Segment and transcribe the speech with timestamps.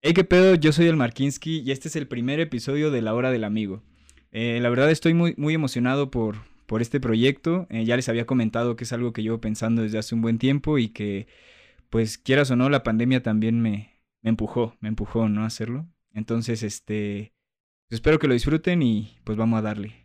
[0.00, 3.14] Hey, qué pedo, yo soy el Markinsky y este es el primer episodio de La
[3.14, 3.82] Hora del Amigo.
[4.30, 6.36] Eh, la verdad estoy muy, muy emocionado por,
[6.66, 7.66] por este proyecto.
[7.68, 10.38] Eh, ya les había comentado que es algo que llevo pensando desde hace un buen
[10.38, 11.26] tiempo y que,
[11.90, 15.42] pues quieras o no, la pandemia también me, empujó, me empujó, ¿no?
[15.42, 15.88] A hacerlo.
[16.14, 17.32] Entonces, este,
[17.88, 19.96] pues, espero que lo disfruten y pues vamos a darle.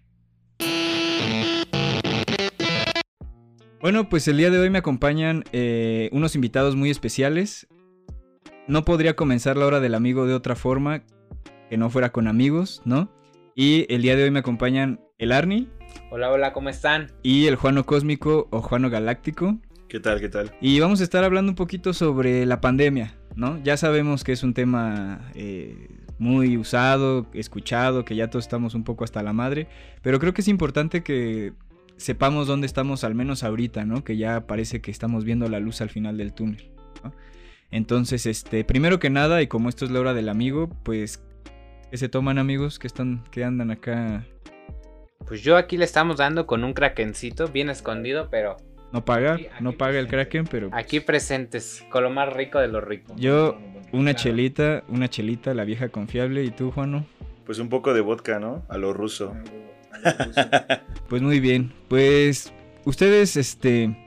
[3.79, 7.67] Bueno, pues el día de hoy me acompañan eh, unos invitados muy especiales.
[8.65, 11.03] No podría comenzar la hora del amigo de otra forma
[11.69, 13.11] que no fuera con amigos, ¿no?
[13.55, 15.67] Y el día de hoy me acompañan el Arni.
[16.11, 17.11] Hola, hola, ¿cómo están?
[17.23, 19.57] Y el Juano Cósmico o Juano Galáctico.
[19.89, 20.53] ¿Qué tal, qué tal?
[20.61, 23.61] Y vamos a estar hablando un poquito sobre la pandemia, ¿no?
[23.63, 28.85] Ya sabemos que es un tema eh, muy usado, escuchado, que ya todos estamos un
[28.85, 29.67] poco hasta la madre,
[30.01, 31.51] pero creo que es importante que
[31.97, 34.05] sepamos dónde estamos al menos ahorita, ¿no?
[34.05, 36.71] Que ya parece que estamos viendo la luz al final del túnel.
[37.03, 37.11] ¿no?
[37.73, 41.23] Entonces, este, primero que nada, y como esto es la hora del amigo, pues,
[41.89, 42.77] ¿qué se toman amigos?
[42.77, 44.27] que están, que andan acá?
[45.25, 48.57] Pues yo aquí le estamos dando con un krakencito bien escondido, pero...
[48.91, 50.69] No paga, no paga el kraken, pero...
[50.69, 53.15] Pues aquí presentes, con lo más rico de lo rico.
[53.17, 53.57] Yo,
[53.91, 57.07] una chelita, una chelita, la vieja confiable, ¿y tú, Juano?
[57.43, 58.63] Pues un poco de vodka, ¿no?
[58.69, 59.33] A lo ruso.
[61.09, 62.53] pues muy bien, pues
[62.85, 63.97] ustedes, este,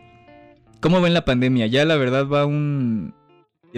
[0.81, 1.67] ¿cómo ven la pandemia?
[1.67, 3.12] Ya la verdad va un...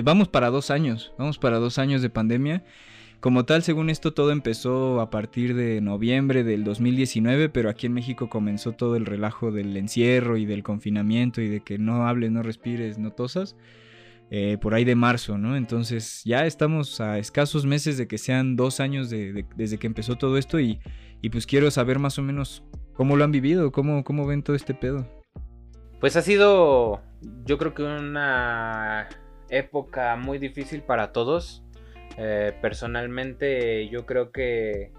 [0.02, 2.64] Vamos para dos años, vamos para dos años de pandemia.
[3.20, 7.94] Como tal, según esto, todo empezó a partir de noviembre del 2019, pero aquí en
[7.94, 12.30] México comenzó todo el relajo del encierro y del confinamiento y de que no hables,
[12.30, 13.56] no respires, no tosas,
[14.30, 15.56] eh, por ahí de marzo, ¿no?
[15.56, 19.88] Entonces ya estamos a escasos meses de que sean dos años de, de, desde que
[19.88, 20.78] empezó todo esto y,
[21.20, 24.54] y, pues quiero saber más o menos cómo lo han vivido, cómo, cómo ven todo
[24.54, 25.08] este pedo.
[25.98, 27.02] Pues ha sido,
[27.44, 29.08] yo creo que una
[29.50, 31.62] época muy difícil para todos
[32.20, 34.92] eh, personalmente yo creo que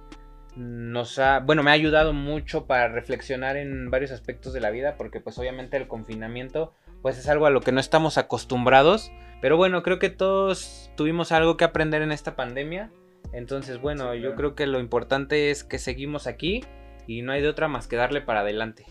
[0.56, 4.96] nos ha, bueno, me ha ayudado mucho para reflexionar en varios aspectos de la vida,
[4.98, 9.12] porque pues obviamente el confinamiento pues es algo a lo que no estamos acostumbrados,
[9.42, 12.90] pero bueno, creo que todos tuvimos algo que aprender en esta pandemia,
[13.34, 14.30] entonces bueno, sí, claro.
[14.30, 16.64] yo creo que lo importante es que seguimos aquí
[17.06, 18.86] y no hay de otra más que darle para adelante.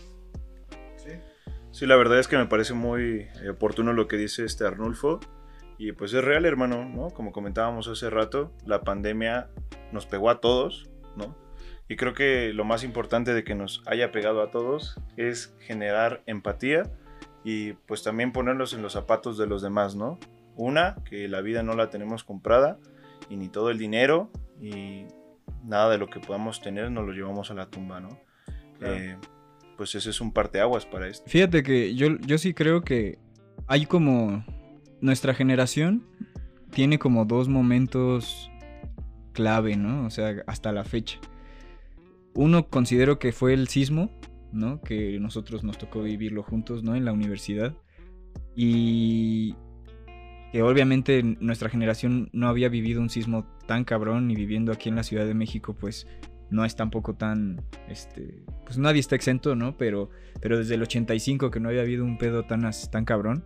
[0.97, 1.13] Sí,
[1.71, 5.19] sí la verdad es que me parece muy oportuno lo que dice este Arnulfo.
[5.79, 7.09] Y pues es real, hermano, ¿no?
[7.09, 9.47] Como comentábamos hace rato, la pandemia
[9.93, 11.37] nos pegó a todos, ¿no?
[11.87, 16.21] Y creo que lo más importante de que nos haya pegado a todos es generar
[16.25, 16.83] empatía
[17.45, 20.19] y pues también ponernos en los zapatos de los demás, ¿no?
[20.57, 22.77] Una, que la vida no la tenemos comprada
[23.29, 24.29] y ni todo el dinero
[24.61, 25.05] y
[25.63, 28.19] nada de lo que podamos tener nos lo llevamos a la tumba, ¿no?
[28.79, 28.95] Claro.
[28.95, 29.17] Eh,
[29.77, 31.23] pues ese es un parteaguas para esto.
[31.29, 33.17] Fíjate que yo, yo sí creo que
[33.65, 34.43] hay como
[35.01, 36.05] nuestra generación
[36.71, 38.51] tiene como dos momentos
[39.33, 40.05] clave, ¿no?
[40.05, 41.19] O sea, hasta la fecha.
[42.33, 44.11] Uno considero que fue el sismo,
[44.51, 44.81] ¿no?
[44.81, 46.95] Que nosotros nos tocó vivirlo juntos, ¿no?
[46.95, 47.75] En la universidad.
[48.55, 49.55] Y
[50.51, 54.95] que obviamente nuestra generación no había vivido un sismo tan cabrón y viviendo aquí en
[54.95, 56.07] la Ciudad de México, pues
[56.49, 59.77] no es tampoco tan, este, pues nadie está exento, ¿no?
[59.77, 60.09] Pero,
[60.41, 63.45] pero desde el 85 que no había habido un pedo tan, tan cabrón.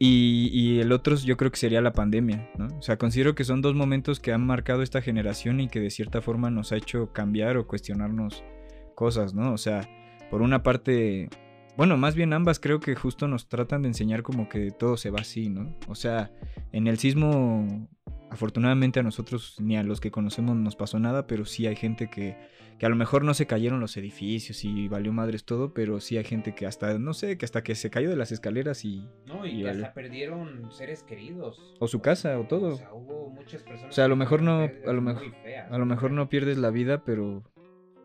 [0.00, 2.68] Y, el otro yo creo que sería la pandemia, ¿no?
[2.78, 5.90] O sea, considero que son dos momentos que han marcado esta generación y que de
[5.90, 8.44] cierta forma nos ha hecho cambiar o cuestionarnos
[8.94, 9.52] cosas, ¿no?
[9.52, 9.88] O sea,
[10.30, 11.28] por una parte,
[11.76, 15.10] bueno, más bien ambas creo que justo nos tratan de enseñar como que todo se
[15.10, 15.76] va así, ¿no?
[15.88, 16.30] O sea,
[16.70, 17.88] en el sismo,
[18.30, 22.10] afortunadamente a nosotros ni a los que conocemos nos pasó nada, pero sí hay gente
[22.10, 22.36] que,
[22.78, 26.16] que a lo mejor no se cayeron los edificios y valió madres todo, pero sí
[26.16, 29.06] hay gente que hasta, no sé, que hasta que se cayó de las escaleras y...
[29.26, 31.74] No, y, y que hasta perdieron seres queridos.
[31.80, 32.74] O su casa, o todo.
[32.74, 33.90] O sea, hubo muchas personas...
[33.90, 36.58] O sea, a lo mejor no, a lo mejor, feas, a lo mejor no pierdes
[36.58, 37.42] la vida, pero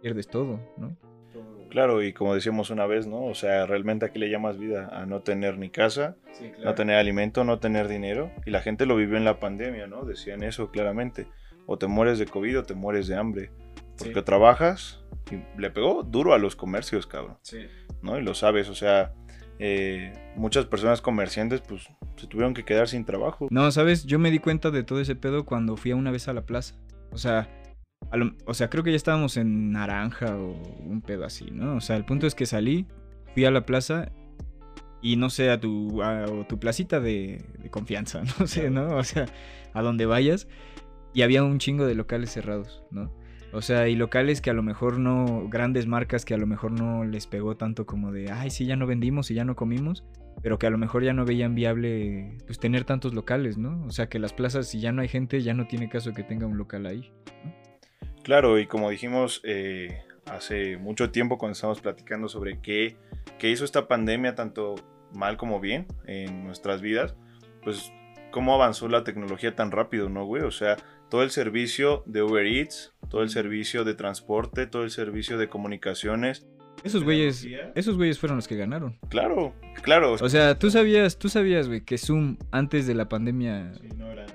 [0.01, 0.97] pierdes todo, ¿no?
[1.73, 3.25] Claro, y como decíamos una vez, ¿no?
[3.25, 6.65] O sea, realmente aquí le llamas vida a no tener ni casa, sí, claro.
[6.65, 8.31] no tener alimento, no tener dinero.
[8.45, 10.05] Y la gente lo vivió en la pandemia, ¿no?
[10.05, 11.25] Decían eso claramente.
[11.65, 13.49] O te mueres de COVID o te mueres de hambre.
[13.97, 14.21] Porque sí.
[14.21, 17.39] trabajas y le pegó duro a los comercios, cabrón.
[17.41, 17.65] Sí.
[18.03, 18.19] ¿No?
[18.19, 19.15] Y lo sabes, o sea,
[19.57, 23.47] eh, muchas personas comerciantes pues se tuvieron que quedar sin trabajo.
[23.49, 26.27] No, sabes, yo me di cuenta de todo ese pedo cuando fui a una vez
[26.27, 26.75] a la plaza.
[27.11, 27.49] O sea,
[28.17, 30.51] lo, o sea, creo que ya estábamos en naranja o
[30.85, 31.75] un pedo así, ¿no?
[31.75, 32.85] O sea, el punto es que salí,
[33.33, 34.11] fui a la plaza
[35.01, 38.95] y no sé, a tu, a, tu placita de, de, confianza, no sé, ¿no?
[38.95, 39.25] O sea,
[39.73, 40.47] a donde vayas
[41.13, 43.11] y había un chingo de locales cerrados, ¿no?
[43.53, 46.71] O sea, y locales que a lo mejor no, grandes marcas que a lo mejor
[46.71, 50.03] no les pegó tanto como de, ay, sí, ya no vendimos y ya no comimos,
[50.41, 53.85] pero que a lo mejor ya no veían viable pues tener tantos locales, ¿no?
[53.85, 56.23] O sea, que las plazas, si ya no hay gente, ya no tiene caso que
[56.23, 57.11] tenga un local ahí.
[58.23, 62.95] Claro, y como dijimos eh, hace mucho tiempo cuando estábamos platicando sobre qué,
[63.37, 64.75] qué hizo esta pandemia, tanto
[65.13, 67.15] mal como bien, en nuestras vidas,
[67.63, 67.91] pues
[68.31, 70.43] cómo avanzó la tecnología tan rápido, ¿no, güey?
[70.43, 70.77] O sea,
[71.09, 75.49] todo el servicio de Uber Eats, todo el servicio de transporte, todo el servicio de
[75.49, 76.47] comunicaciones.
[76.83, 78.97] Esos güeyes, esos güeyes fueron los que ganaron.
[79.09, 79.53] Claro,
[79.83, 80.13] claro.
[80.13, 83.71] O sea, tú sabías, tú sabías, güey, que Zoom antes de la pandemia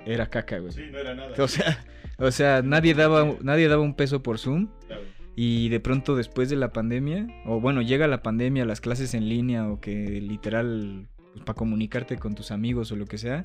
[0.05, 0.29] era...
[0.29, 0.71] caca, güey.
[0.71, 1.35] Sí, no era nada.
[1.37, 1.83] O sea,
[2.19, 4.67] o sea, nadie daba, nadie daba un peso por Zoom.
[4.87, 5.03] Claro.
[5.35, 9.29] Y de pronto después de la pandemia, o bueno, llega la pandemia, las clases en
[9.29, 13.41] línea, o que literal, pues, para comunicarte con tus amigos o lo que sea,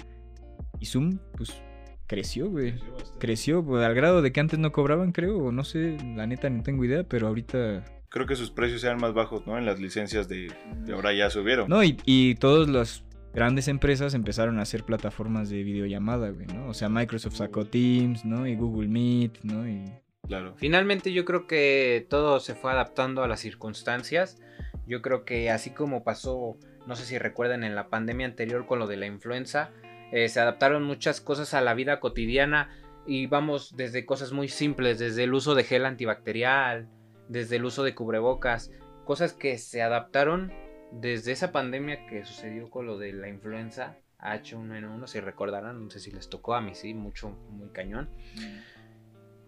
[0.81, 1.63] y Zoom, pues
[2.07, 2.75] creció, güey.
[3.19, 6.51] Creció, pues, al grado de que antes no cobraban, creo, o no sé, la neta
[6.51, 7.85] no tengo idea, pero ahorita...
[8.09, 9.59] Creo que sus precios eran más bajos, ¿no?
[9.59, 10.53] En las licencias de,
[10.93, 11.69] ahora ya subieron.
[11.69, 13.05] No, y, y todas las
[13.35, 16.69] grandes empresas empezaron a hacer plataformas de videollamada, güey, ¿no?
[16.69, 18.47] O sea, Microsoft sacó Teams, ¿no?
[18.47, 19.69] Y Google Meet, ¿no?
[19.69, 19.85] Y...
[20.27, 20.55] Claro.
[20.57, 24.41] Finalmente yo creo que todo se fue adaptando a las circunstancias.
[24.87, 28.79] Yo creo que así como pasó, no sé si recuerdan en la pandemia anterior con
[28.79, 29.71] lo de la influenza,
[30.13, 32.71] eh, se adaptaron muchas cosas a la vida cotidiana
[33.07, 36.89] y vamos desde cosas muy simples, desde el uso de gel antibacterial,
[37.29, 38.71] desde el uso de cubrebocas,
[39.05, 40.53] cosas que se adaptaron
[41.01, 46.01] desde esa pandemia que sucedió con lo de la influenza H1N1, si recordarán, no sé
[46.01, 48.09] si les tocó a mí, sí, mucho, muy cañón.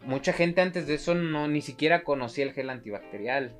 [0.03, 3.57] Mucha gente antes de eso no ni siquiera conocía el gel antibacterial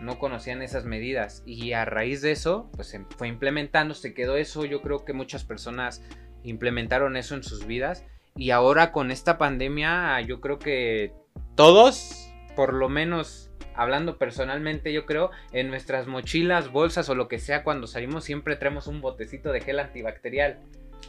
[0.00, 1.42] no conocían esas medidas.
[1.46, 5.12] Y a raíz de eso pues se fue implementando, se quedó eso, yo creo que
[5.12, 6.02] muchas personas
[6.42, 8.04] implementaron eso en sus vidas.
[8.36, 11.12] Y ahora con esta pandemia yo creo que
[11.54, 17.38] todos, por lo menos hablando personalmente yo creo, en nuestras mochilas, bolsas o lo que
[17.38, 20.58] sea cuando salimos siempre traemos un botecito de gel antibacterial.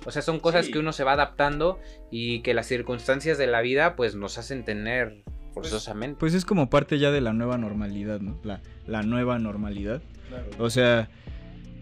[0.05, 1.79] O sea, son cosas que uno se va adaptando
[2.11, 6.19] y que las circunstancias de la vida pues nos hacen tener pues, forzosamente.
[6.19, 8.39] Pues, es como parte ya de la nueva normalidad, ¿no?
[8.43, 10.01] La, la nueva normalidad.
[10.59, 11.09] O sea,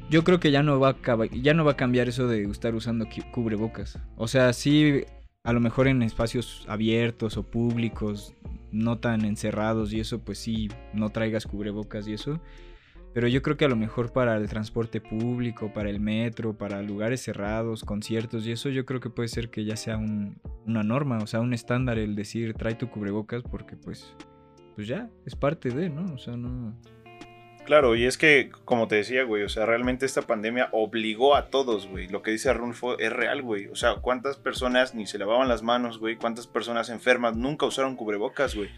[0.09, 2.75] yo creo que ya no, va a, ya no va a cambiar eso de estar
[2.75, 3.99] usando cubrebocas.
[4.17, 5.03] O sea, sí,
[5.45, 8.33] a lo mejor en espacios abiertos o públicos,
[8.71, 12.41] no tan encerrados y eso, pues sí, no traigas cubrebocas y eso.
[13.13, 16.81] Pero yo creo que a lo mejor para el transporte público, para el metro, para
[16.81, 21.19] lugares cerrados, conciertos y eso, yo creo que puede ser que ya sea una norma,
[21.19, 24.13] o sea, un estándar el decir trae tu cubrebocas porque pues,
[24.75, 26.11] pues ya, es parte de, ¿no?
[26.13, 26.75] O sea, no...
[27.65, 31.49] Claro, y es que, como te decía, güey, o sea, realmente esta pandemia obligó a
[31.49, 32.07] todos, güey.
[32.07, 33.67] Lo que dice Arnulfo es real, güey.
[33.67, 36.15] O sea, ¿cuántas personas ni se lavaban las manos, güey?
[36.15, 38.69] ¿Cuántas personas enfermas nunca usaron cubrebocas, güey?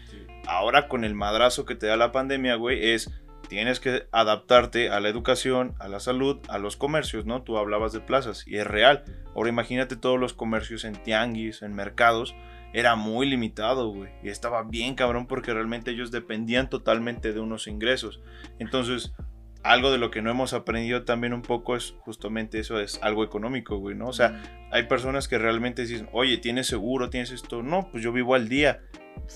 [0.46, 3.10] Ahora con el madrazo que te da la pandemia, güey, es
[3.48, 7.42] tienes que adaptarte a la educación, a la salud, a los comercios, ¿no?
[7.42, 9.04] Tú hablabas de plazas y es real.
[9.34, 12.34] Ahora imagínate todos los comercios en tianguis, en mercados.
[12.72, 14.10] Era muy limitado, güey.
[14.22, 18.20] Y estaba bien cabrón porque realmente ellos dependían totalmente de unos ingresos.
[18.58, 19.14] Entonces,
[19.62, 23.24] algo de lo que no hemos aprendido también un poco es justamente eso, es algo
[23.24, 24.06] económico, güey, ¿no?
[24.08, 27.10] O sea, hay personas que realmente dicen, oye, ¿tienes seguro?
[27.10, 27.62] ¿Tienes esto?
[27.62, 28.80] No, pues yo vivo al día.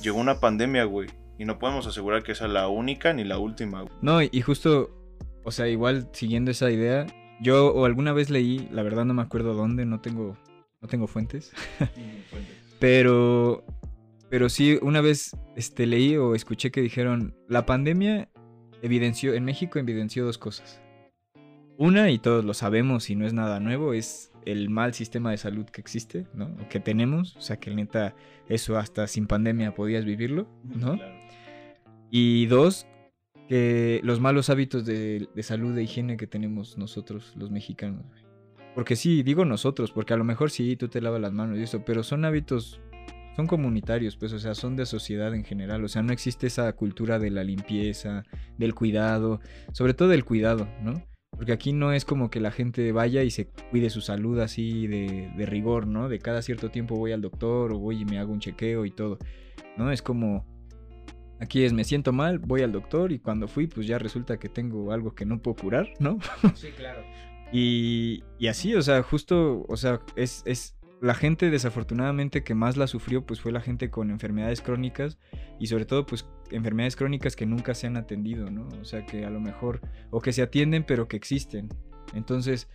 [0.03, 1.09] Llegó una pandemia, güey
[1.43, 3.85] y no podemos asegurar que sea la única ni la última.
[4.01, 4.91] No, y justo,
[5.43, 7.07] o sea, igual siguiendo esa idea,
[7.41, 10.37] yo o alguna vez leí, la verdad no me acuerdo dónde, no tengo,
[10.81, 11.53] no tengo fuentes.
[12.83, 13.65] Pero,
[14.29, 18.29] pero sí, una vez este, leí o escuché que dijeron, la pandemia
[18.83, 20.83] evidenció, en México evidenció dos cosas.
[21.79, 25.37] Una, y todos lo sabemos y no es nada nuevo, es el mal sistema de
[25.37, 26.47] salud que existe, ¿no?
[26.61, 28.17] O que tenemos, o sea que neta,
[28.49, 30.99] eso hasta sin pandemia podías vivirlo, ¿no?
[32.11, 32.89] Y dos,
[33.49, 38.22] que los malos hábitos de, salud e higiene que tenemos nosotros, los mexicanos.
[38.75, 41.63] Porque sí, digo nosotros, porque a lo mejor sí, tú te lavas las manos y
[41.63, 42.81] eso, pero son hábitos,
[43.37, 46.73] son comunitarios, pues, o sea, son de sociedad en general, o sea, no existe esa
[46.73, 48.25] cultura de la limpieza,
[48.57, 49.41] del cuidado,
[49.73, 51.03] sobre todo del cuidado, ¿no?
[51.31, 54.87] Porque aquí no es como que la gente vaya y se cuide su salud así
[54.87, 56.09] de, de, rigor, ¿no?
[56.09, 58.91] De cada cierto tiempo voy al doctor o voy y me hago un chequeo y
[58.91, 59.19] todo,
[59.77, 59.91] ¿no?
[59.91, 60.47] Es como,
[61.41, 64.49] aquí es me siento mal, voy al doctor y cuando fui pues ya resulta que
[64.49, 66.19] tengo algo que no puedo curar, ¿no?
[66.55, 67.03] Sí, claro.
[67.53, 72.87] Y, así, o sea, justo, o sea, es, es, la gente desafortunadamente que más la
[72.87, 75.19] sufrió pues fue la gente con enfermedades crónicas
[75.59, 78.69] y sobre todo pues enfermedades crónicas que nunca se han atendido, ¿no?
[78.81, 79.81] O sea que a lo mejor
[80.11, 81.69] o que se atienden pero que existen.
[82.15, 82.69] Entonces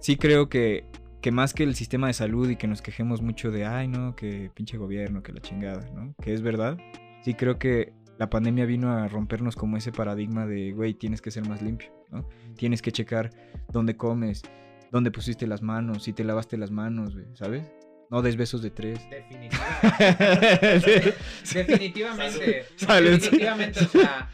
[0.00, 0.86] sí creo que,
[1.20, 4.16] que más que el sistema de salud y que nos quejemos mucho de, ay no,
[4.16, 6.14] que pinche gobierno, que la chingada, ¿no?
[6.22, 6.78] Que es verdad.
[7.22, 11.30] Sí creo que la pandemia vino a rompernos como ese paradigma de, güey, tienes que
[11.30, 12.28] ser más limpio, ¿no?
[12.56, 13.30] Tienes que checar
[13.68, 14.42] dónde comes,
[14.90, 17.70] dónde pusiste las manos, si te lavaste las manos, güey, ¿sabes?
[18.10, 18.98] No des besos de tres.
[19.08, 21.14] Definitivamente.
[21.54, 22.66] definitivamente.
[22.80, 24.30] definitivamente, o sea,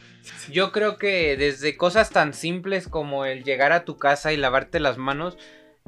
[0.50, 4.80] yo creo que desde cosas tan simples como el llegar a tu casa y lavarte
[4.80, 5.36] las manos,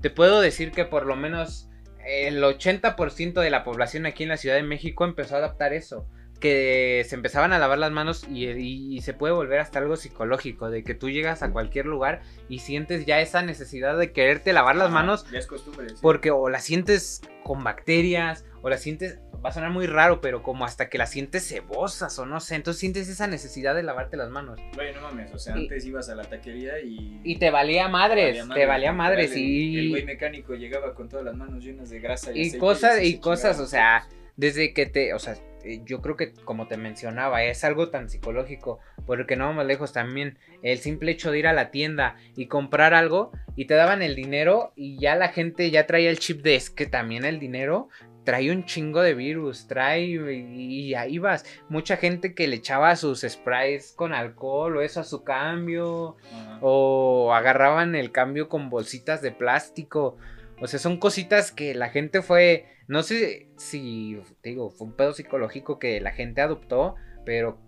[0.03, 1.71] te puedo decir que por lo menos
[2.07, 6.07] el 80% de la población aquí en la Ciudad de México empezó a adaptar eso
[6.37, 10.83] que se empezaban a lavar las manos y, se puede volver hasta algo psicológico, de
[10.83, 14.91] que tú llegas a cualquier lugar y sientes ya esa necesidad de quererte lavar las
[14.91, 15.27] manos.
[15.31, 15.87] Ya es costumbre.
[16.03, 20.43] Porque o la sientes con bacterias, o la sientes, va a sonar muy raro, pero
[20.43, 24.17] como hasta que la sientes cebosas o no sé, entonces sientes esa necesidad de lavarte
[24.17, 24.59] las manos.
[24.75, 27.21] Güey, no mames, o sea, antes ibas a la taquería y...
[27.23, 29.79] Y te valía madres, te valía madres, y...
[29.79, 33.19] El güey mecánico llegaba con todas las manos llenas de grasa y, y cosas, y
[33.19, 35.37] cosas, o sea, desde que te, o sea,
[35.85, 40.39] yo creo que como te mencionaba, es algo tan psicológico, porque no vamos lejos también,
[40.63, 44.15] el simple hecho de ir a la tienda y comprar algo y te daban el
[44.15, 47.89] dinero y ya la gente ya traía el chip de es que también el dinero
[48.27, 51.47] trae un chingo de virus, trae y, ahí vas.
[51.71, 56.17] Mucha gente que le echaba sus sprays con alcohol o eso a su cambio,
[56.61, 60.17] o agarraban el cambio con bolsitas de plástico.
[60.61, 65.13] O sea, son cositas que la gente fue, no sé si, digo, fue un pedo
[65.13, 67.59] psicológico que la gente adoptó, pero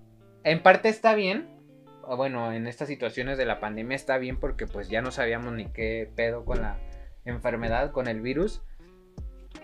[0.44, 1.48] en parte está bien.
[2.06, 5.66] Bueno, en estas situaciones de la pandemia está bien porque pues ya no sabíamos ni
[5.66, 6.78] qué pedo con la
[7.24, 8.62] enfermedad, con el virus.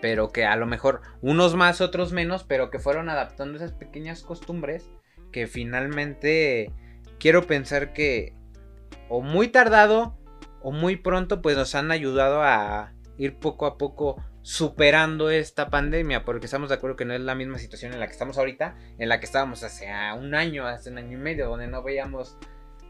[0.01, 4.21] Pero que a lo mejor unos más, otros menos, pero que fueron adaptando esas pequeñas
[4.21, 4.89] costumbres
[5.31, 6.71] que finalmente
[7.17, 8.33] quiero pensar que
[9.09, 10.17] o muy tardado
[10.61, 16.23] o muy pronto pues nos han ayudado a, ir poco a poco superando esta pandemia,
[16.23, 18.77] porque estamos de acuerdo que no es la misma situación en la que estamos ahorita,
[18.99, 19.87] en la que estábamos hace
[20.19, 22.37] un año, hace un año y medio, donde no veíamos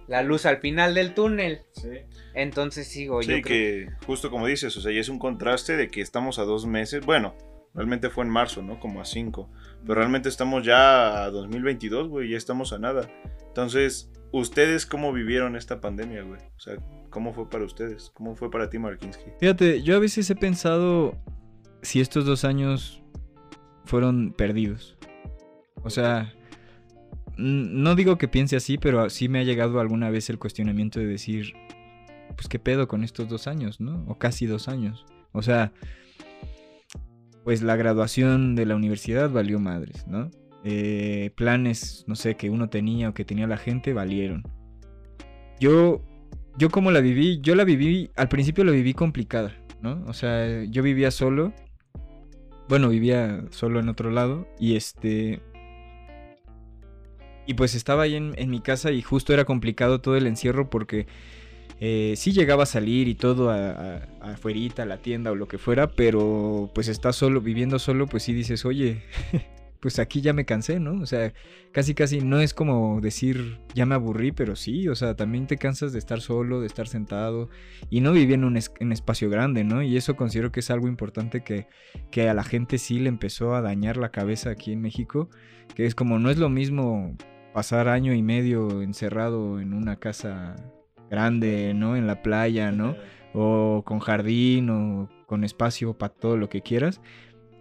[0.09, 1.61] la luz al final del túnel.
[1.71, 1.91] Sí.
[2.33, 3.23] Entonces sigo.
[3.23, 6.43] Sí, que justo como dices, o sea, ya es un contraste de que estamos a
[6.43, 7.37] dos meses, bueno,
[7.73, 8.77] realmente fue en marzo, ¿no?
[8.81, 9.49] Como a cinco,
[9.83, 13.09] pero realmente estamos ya a 2022, güey, ya estamos a nada.
[13.47, 16.41] Entonces, ¿ustedes cómo vivieron esta pandemia, güey?
[16.57, 16.75] O sea,
[17.15, 18.11] ¿Cómo fue para ustedes?
[18.13, 19.31] ¿Cómo fue para ti, Markinsky?
[19.39, 21.17] Fíjate, yo a veces he pensado
[21.85, 23.01] si estos dos años
[23.85, 24.97] fueron perdidos.
[25.83, 26.33] O sea,
[27.37, 31.05] no digo que piense así, pero sí me ha llegado alguna vez el cuestionamiento de
[31.05, 31.53] decir,
[32.35, 34.03] pues qué pedo con estos dos años, ¿no?
[34.07, 35.05] O casi dos años.
[35.31, 35.71] O sea,
[37.43, 40.31] pues la graduación de la universidad valió madres, ¿no?
[40.63, 44.43] Eh, planes, no sé, que uno tenía o que tenía la gente, valieron.
[45.59, 46.03] Yo
[46.57, 50.03] yo como la viví, yo la viví, al principio la viví complicada, ¿no?
[50.07, 51.53] O sea, yo vivía solo.
[52.67, 54.47] Bueno, vivía solo en otro lado.
[54.59, 55.41] Y este...
[57.47, 61.05] Y pues estaba ahí en, mi casa y justo era complicado todo el encierro porque
[61.79, 65.59] eh, sí llegaba a salir y todo a, afuerita, a la tienda o lo que
[65.59, 69.03] fuera, pero pues estás solo, viviendo solo, pues sí dices, oye,
[69.85, 70.99] pues aquí ya me cansé, ¿no?
[70.99, 71.31] O sea,
[71.71, 75.57] casi casi no es como decir ya me aburrí, pero sí, o sea, también te
[75.57, 77.49] cansas de estar solo, de estar sentado
[77.91, 78.57] y no vivir en un
[78.91, 79.83] espacio grande, ¿no?
[79.83, 81.67] Y eso considero que es algo importante que,
[82.09, 85.29] que a la gente sí le empezó a dañar la cabeza aquí en México,
[85.75, 87.15] que es como no es lo mismo
[87.53, 90.55] pasar año y medio encerrado en una casa
[91.11, 91.95] grande, ¿no?
[91.95, 92.95] En la playa, ¿no?
[93.35, 97.01] O con jardín o con espacio para todo lo que quieras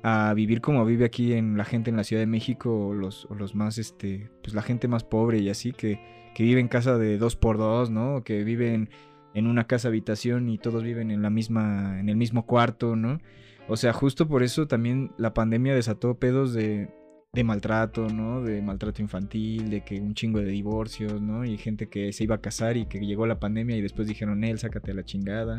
[0.07, 3.27] a vivir como vive aquí en la gente en la Ciudad de México o los,
[3.35, 5.99] los más, este, pues la gente más pobre y así, que,
[6.35, 8.23] que vive en casa de dos por dos, ¿no?
[8.23, 8.91] Que viven
[9.33, 13.19] en una casa habitación y todos viven en la misma, en el mismo cuarto, ¿no?
[13.67, 16.91] O sea, justo por eso también la pandemia desató pedos de,
[17.33, 18.43] de maltrato, ¿no?
[18.43, 21.47] De maltrato infantil, de que un chingo de divorcios, ¿no?
[21.47, 24.45] Y gente que se iba a casar y que llegó la pandemia y después dijeron,
[24.45, 25.57] él, sácate la chingada.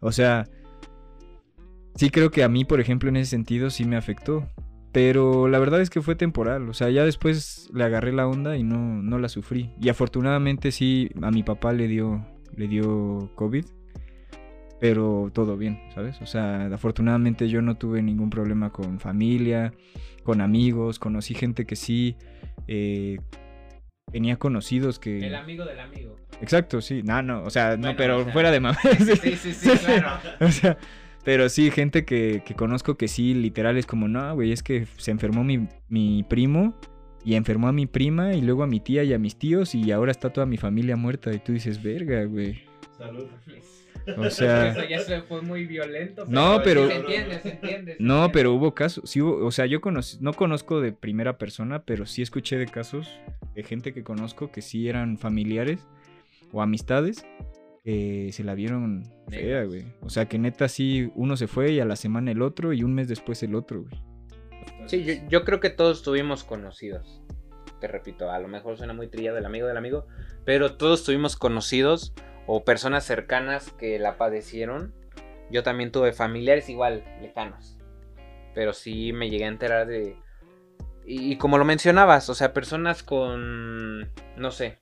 [0.00, 0.48] O sea,
[1.98, 4.48] sí creo que a mí, por ejemplo, en ese sentido sí me afectó.
[4.92, 6.68] Pero la verdad es que fue temporal.
[6.68, 9.70] O sea, ya después le agarré la onda y no, no la sufrí.
[9.80, 12.24] Y afortunadamente sí, a mi papá le dio,
[12.56, 13.64] le dio COVID.
[14.80, 16.22] Pero todo bien, ¿sabes?
[16.22, 19.74] O sea, afortunadamente yo no tuve ningún problema con familia,
[20.22, 21.00] con amigos.
[21.00, 22.16] Conocí gente que sí
[22.68, 23.18] eh,
[24.12, 25.18] tenía conocidos que...
[25.18, 26.16] El amigo del amigo.
[26.40, 27.02] Exacto, sí.
[27.02, 28.78] No, no, o sea, no, pero fuera de mamá.
[28.98, 30.20] Sí, sí, sí, claro.
[30.40, 30.78] o sea,
[31.28, 35.10] pero sí, gente que, conozco que sí, literal es como, no, güey, es que se
[35.10, 36.74] enfermó mi, primo
[37.22, 39.92] y enfermó a mi prima y luego a mi tía y a mis tíos y
[39.92, 42.62] ahora está toda mi familia muerta y tú dices, verga, güey.
[42.96, 43.26] Salud.
[44.16, 44.68] O sea.
[44.70, 46.24] Eso ya se fue muy violento.
[46.26, 47.96] No, pero- sí Se entiende, se entiende.
[47.98, 48.32] se No, entiende.
[48.32, 52.06] pero hubo casos, sí hubo- o sea, yo conocí, no conozco de primera persona, pero
[52.06, 53.20] sí escuché de casos
[53.54, 55.86] de gente que conozco que sí eran familiares
[56.52, 57.26] o amistades
[57.88, 59.86] que se la vieron fea, güey.
[60.02, 62.82] O sea, que neta sí, uno se fue y a la semana el otro y
[62.82, 64.02] un mes después el otro, güey.
[64.84, 67.22] Sí, yo, yo creo que todos tuvimos conocidos.
[67.80, 70.06] Te repito, a lo mejor suena muy trillado el amigo del amigo,
[70.44, 72.12] pero todos tuvimos conocidos
[72.46, 74.92] o personas cercanas que la padecieron.
[75.50, 77.78] Yo también tuve familiares igual, lejanos.
[78.54, 80.14] Pero sí me llegué a enterar de...
[81.06, 84.78] Y, y como lo mencionabas, o sea, personas con, no sé,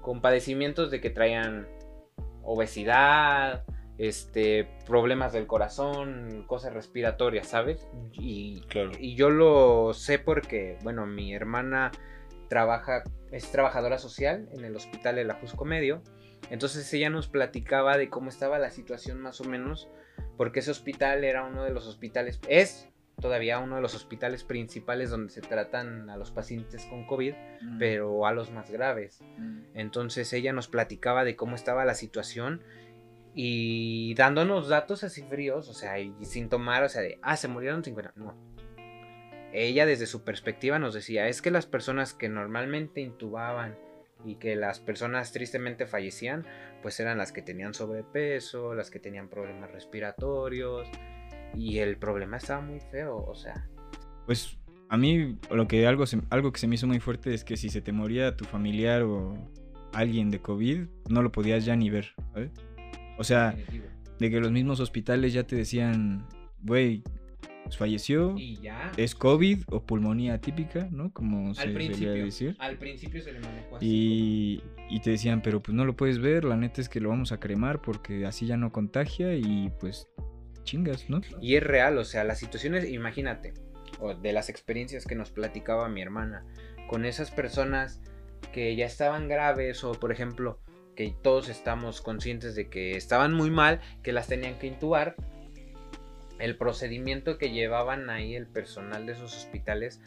[0.00, 1.66] con padecimientos de que traían
[2.44, 3.64] obesidad,
[3.98, 7.86] este, problemas del corazón, cosas respiratorias, ¿sabes?
[8.12, 8.90] Y, Claro.
[8.98, 11.92] y yo lo sé porque, bueno, mi hermana
[12.48, 16.02] trabaja, es trabajadora social en el hospital de la Jusco Medio.
[16.50, 19.88] Entonces ella nos platicaba de cómo estaba la situación más o menos,
[20.36, 22.88] porque ese hospital era uno de los hospitales, es
[23.20, 27.34] todavía uno de los hospitales principales donde se tratan a los pacientes con COVID,
[27.78, 29.22] pero a los más graves.
[29.74, 32.62] Entonces ella nos platicaba de cómo estaba la situación
[33.34, 37.48] y dándonos datos así fríos, o sea, y sin tomar, o sea, de, ah, se
[37.48, 38.12] murieron 50.
[38.16, 38.34] No.
[39.52, 43.76] Ella desde su perspectiva nos decía, es que las personas que normalmente intubaban
[44.24, 46.46] y que las personas tristemente fallecían,
[46.82, 50.88] pues eran las que tenían sobrepeso, las que tenían problemas respiratorios
[51.56, 53.68] y el problema estaba muy feo, o sea,
[54.26, 54.58] Pues
[54.88, 57.56] a mí lo que algo, se- algo que se me hizo muy fuerte es que
[57.56, 59.34] si se te moría tu familiar o
[59.92, 60.80] alguien de COVID,
[61.10, 62.50] no lo podías ya ni ver, ¿sabes?
[63.18, 63.84] O sea, definitivo.
[64.18, 66.26] de que los mismos hospitales ya te decían,
[66.62, 67.02] güey,
[67.64, 68.92] pues falleció, Y ya.
[68.98, 71.10] es COVID o pulmonía típica, ¿no?
[71.12, 72.56] Como se al solía principio, decir.
[72.58, 73.86] al principio se le manejó así.
[73.86, 74.62] Y,
[74.94, 77.32] y te decían, pero pues no lo puedes ver, la neta es que lo vamos
[77.32, 80.08] a cremar porque así ya no contagia y pues
[80.64, 81.20] chingas, ¿no?
[81.40, 83.54] Y es real, o sea, las situaciones, imagínate,
[84.00, 86.44] o de las experiencias que nos platicaba mi hermana,
[86.88, 88.00] con esas personas
[88.52, 90.60] que ya estaban graves o por ejemplo
[90.94, 95.16] que todos estamos conscientes de que estaban muy mal, que las tenían que intubar,
[96.38, 100.00] el procedimiento que llevaban ahí el personal de esos hospitales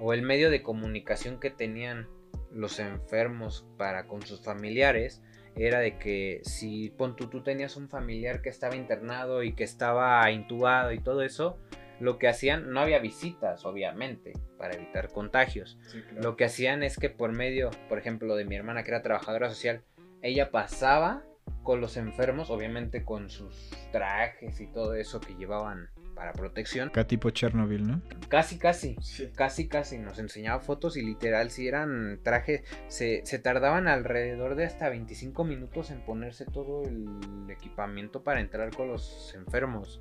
[0.00, 2.08] o el medio de comunicación que tenían
[2.52, 5.22] los enfermos para con sus familiares
[5.56, 9.64] era de que si pon tú, tú tenías un familiar que estaba internado y que
[9.64, 11.58] estaba intubado y todo eso,
[12.00, 15.78] lo que hacían, no había visitas, obviamente, para evitar contagios.
[16.14, 19.48] Lo que hacían es que por medio, por ejemplo, de mi hermana que era trabajadora
[19.48, 19.82] social,
[20.20, 21.22] ella pasaba
[21.62, 25.90] con los enfermos, obviamente con sus trajes y todo eso que llevaban
[26.22, 26.88] para protección.
[26.88, 28.00] Acá tipo Chernobyl, ¿no?
[28.28, 28.96] Casi, casi.
[29.00, 29.28] Sí.
[29.34, 34.64] Casi, casi nos enseñaba fotos y literal, si eran trajes, se, se tardaban alrededor de
[34.64, 40.00] hasta 25 minutos en ponerse todo el equipamiento para entrar con los enfermos.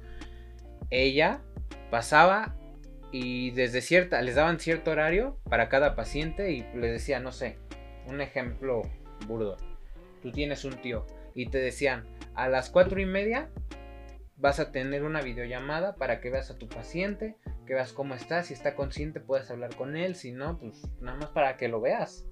[0.91, 1.41] Ella
[1.89, 2.55] pasaba
[3.11, 7.57] y desde cierta, les daban cierto horario para cada paciente y les decía, no sé,
[8.05, 8.83] un ejemplo
[9.25, 9.57] burdo.
[10.21, 12.03] Tú tienes un tío y te decían,
[12.35, 13.49] a las cuatro y media
[14.41, 18.41] vas a tener una videollamada para que veas a tu paciente, que veas cómo está,
[18.43, 21.79] si está consciente puedes hablar con él, si no, pues nada más para que lo
[21.79, 22.25] veas,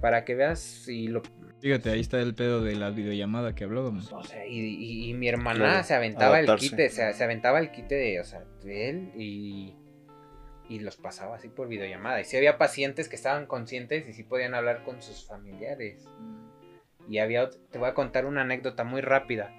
[0.00, 1.22] para que veas si lo...
[1.60, 4.12] Fíjate, ahí está el pedo de la videollamada que hablábamos.
[4.12, 7.58] O sea, y, y- y mi hermana Claro, se aventaba el quite, se, se aventaba
[7.58, 9.74] el quite de, o sea, de él y,
[10.68, 12.20] y los pasaba así por videollamada.
[12.20, 16.06] Y sí había pacientes que estaban conscientes y sí podían hablar con sus familiares.
[17.08, 19.50] Y había, te voy a contar una anécdota muy rápida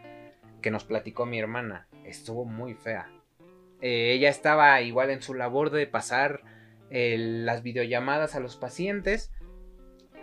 [0.62, 1.88] que nos platicó mi hermana.
[2.04, 3.10] Estuvo muy fea.
[3.82, 6.42] Eh, ella estaba igual en su labor de pasar
[6.90, 9.32] eh, las videollamadas a los pacientes.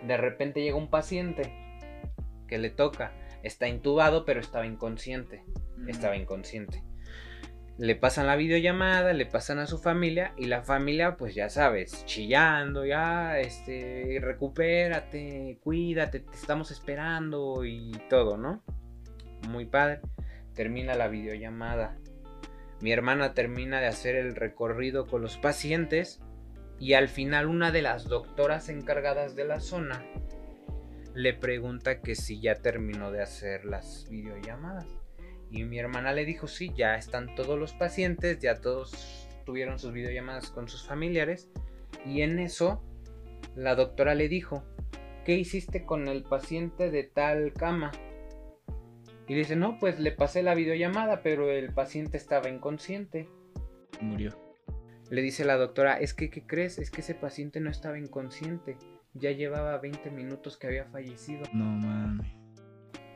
[0.05, 1.53] De repente llega un paciente
[2.47, 3.13] que le toca.
[3.41, 5.43] Está intubado, pero estaba inconsciente.
[5.87, 6.83] Estaba inconsciente.
[7.77, 12.05] Le pasan la videollamada, le pasan a su familia y la familia, pues ya sabes,
[12.05, 18.63] chillando, ya, este, recupérate, cuídate, te estamos esperando y todo, ¿no?
[19.47, 20.01] Muy padre.
[20.53, 21.97] Termina la videollamada.
[22.81, 26.21] Mi hermana termina de hacer el recorrido con los pacientes
[26.79, 30.03] y al final una de las doctoras encargadas de la zona
[31.13, 34.87] le pregunta que si ya terminó de hacer las videollamadas.
[35.49, 39.93] Y mi hermana le dijo, sí, ya están todos los pacientes, ya todos tuvieron sus
[39.93, 41.49] videollamadas con sus familiares.
[42.05, 42.83] Y en eso,
[43.55, 44.63] la doctora le dijo,
[45.25, 47.91] ¿qué hiciste con el paciente de tal cama?
[49.27, 53.29] Y dice, no, pues le pasé la videollamada, pero el paciente estaba inconsciente.
[54.01, 54.37] Murió.
[55.09, 56.77] Le dice la doctora, es que, ¿qué crees?
[56.77, 58.77] Es que ese paciente no estaba inconsciente.
[59.13, 61.43] Ya llevaba 20 minutos que había fallecido.
[61.53, 62.27] No mames.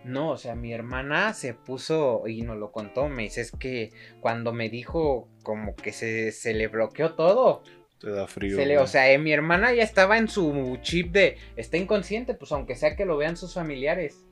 [0.03, 3.09] No, o sea, mi hermana se puso y nos lo contó.
[3.09, 3.91] Me dice, es que
[4.21, 7.63] cuando me dijo como que se, se le bloqueó todo.
[7.99, 8.55] Te da frío.
[8.55, 12.35] Se le, o sea, eh, mi hermana ya estaba en su chip de está inconsciente,
[12.35, 14.26] pues aunque sea que lo vean sus familiares.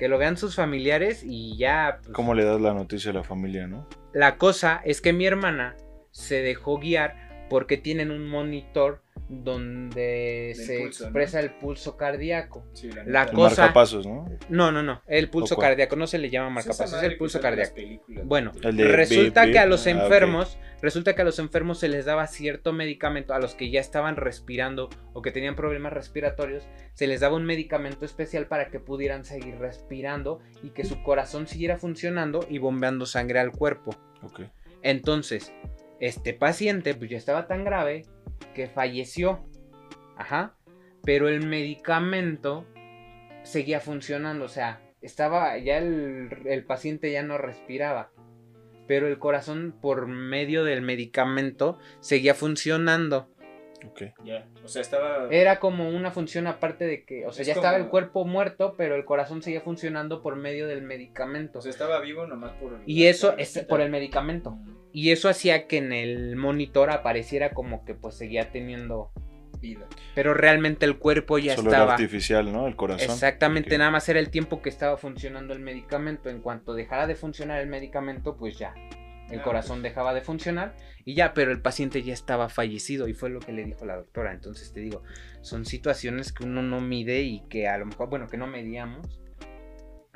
[0.00, 1.98] Que lo vean sus familiares y ya.
[2.02, 3.86] pues, ¿Cómo le das la noticia a la familia, no?
[4.14, 5.76] La cosa es que mi hermana
[6.10, 11.08] se dejó guiar porque tienen un monitor donde Del se pulso, ¿no?
[11.08, 12.64] expresa el pulso cardíaco.
[12.72, 14.28] Sí, la, La cosa- marcapasos, ¿no?
[14.48, 17.74] No, no, no, el pulso cardíaco no se le llama marcapasos, es el pulso cardíaco.
[18.24, 22.26] Bueno, resulta que a los Ah, enfermos, resulta que a los enfermos se les daba
[22.26, 26.64] cierto medicamento, a los que ya estaban respirando o que tenían problemas respiratorios,
[26.94, 31.46] se les daba un medicamento especial para que pudieran seguir respirando y que su corazón
[31.46, 33.92] siguiera funcionando y bombeando sangre al cuerpo.
[34.22, 34.40] Ok.
[34.82, 35.52] Entonces,
[36.00, 38.06] este paciente pues ya estaba tan grave
[38.54, 39.44] que falleció.
[40.16, 40.56] Ajá.
[41.04, 42.66] Pero el medicamento
[43.42, 48.12] seguía funcionando, o sea, estaba ya el, el paciente ya no respiraba.
[48.86, 53.30] Pero el corazón por medio del medicamento seguía funcionando.
[53.88, 54.02] Ok.
[54.24, 55.28] Ya, o sea, estaba...
[55.30, 58.74] Era como una función aparte de que, o sea, Es ya estaba el cuerpo muerto,
[58.76, 61.58] pero el corazón seguía funcionando por medio del medicamento.
[61.60, 62.80] O sea, estaba vivo nomás por...
[62.86, 64.58] Y eso es por el medicamento.
[64.92, 69.12] Y eso hacía que en el monitor apareciera como que pues seguía teniendo.
[69.60, 69.86] Vida.
[70.14, 71.92] Pero realmente el cuerpo ya Solo era estaba.
[71.92, 72.66] artificial, ¿no?
[72.66, 73.10] El corazón.
[73.10, 76.30] Exactamente, nada más era el tiempo que estaba funcionando el medicamento.
[76.30, 78.72] En cuanto dejara de funcionar el medicamento, pues ya.
[79.30, 83.30] El corazón dejaba de funcionar y ya, pero el paciente ya estaba fallecido y fue
[83.30, 84.32] lo que le dijo la doctora.
[84.32, 85.02] Entonces te digo,
[85.40, 89.20] son situaciones que uno no mide y que a lo mejor, bueno, que no medíamos,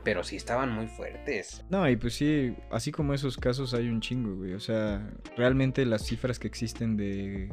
[0.02, 1.64] pero sí estaban muy fuertes.
[1.70, 4.52] No, y pues sí, así como esos casos hay un chingo, güey.
[4.54, 7.50] O sea, realmente las cifras que existen de,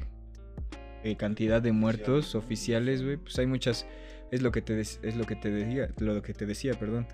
[1.04, 3.88] de cantidad de muertos oficiales, güey, pues hay muchas.
[4.32, 7.08] Es lo que te des- es lo que te decía, lo que te decía, perdón.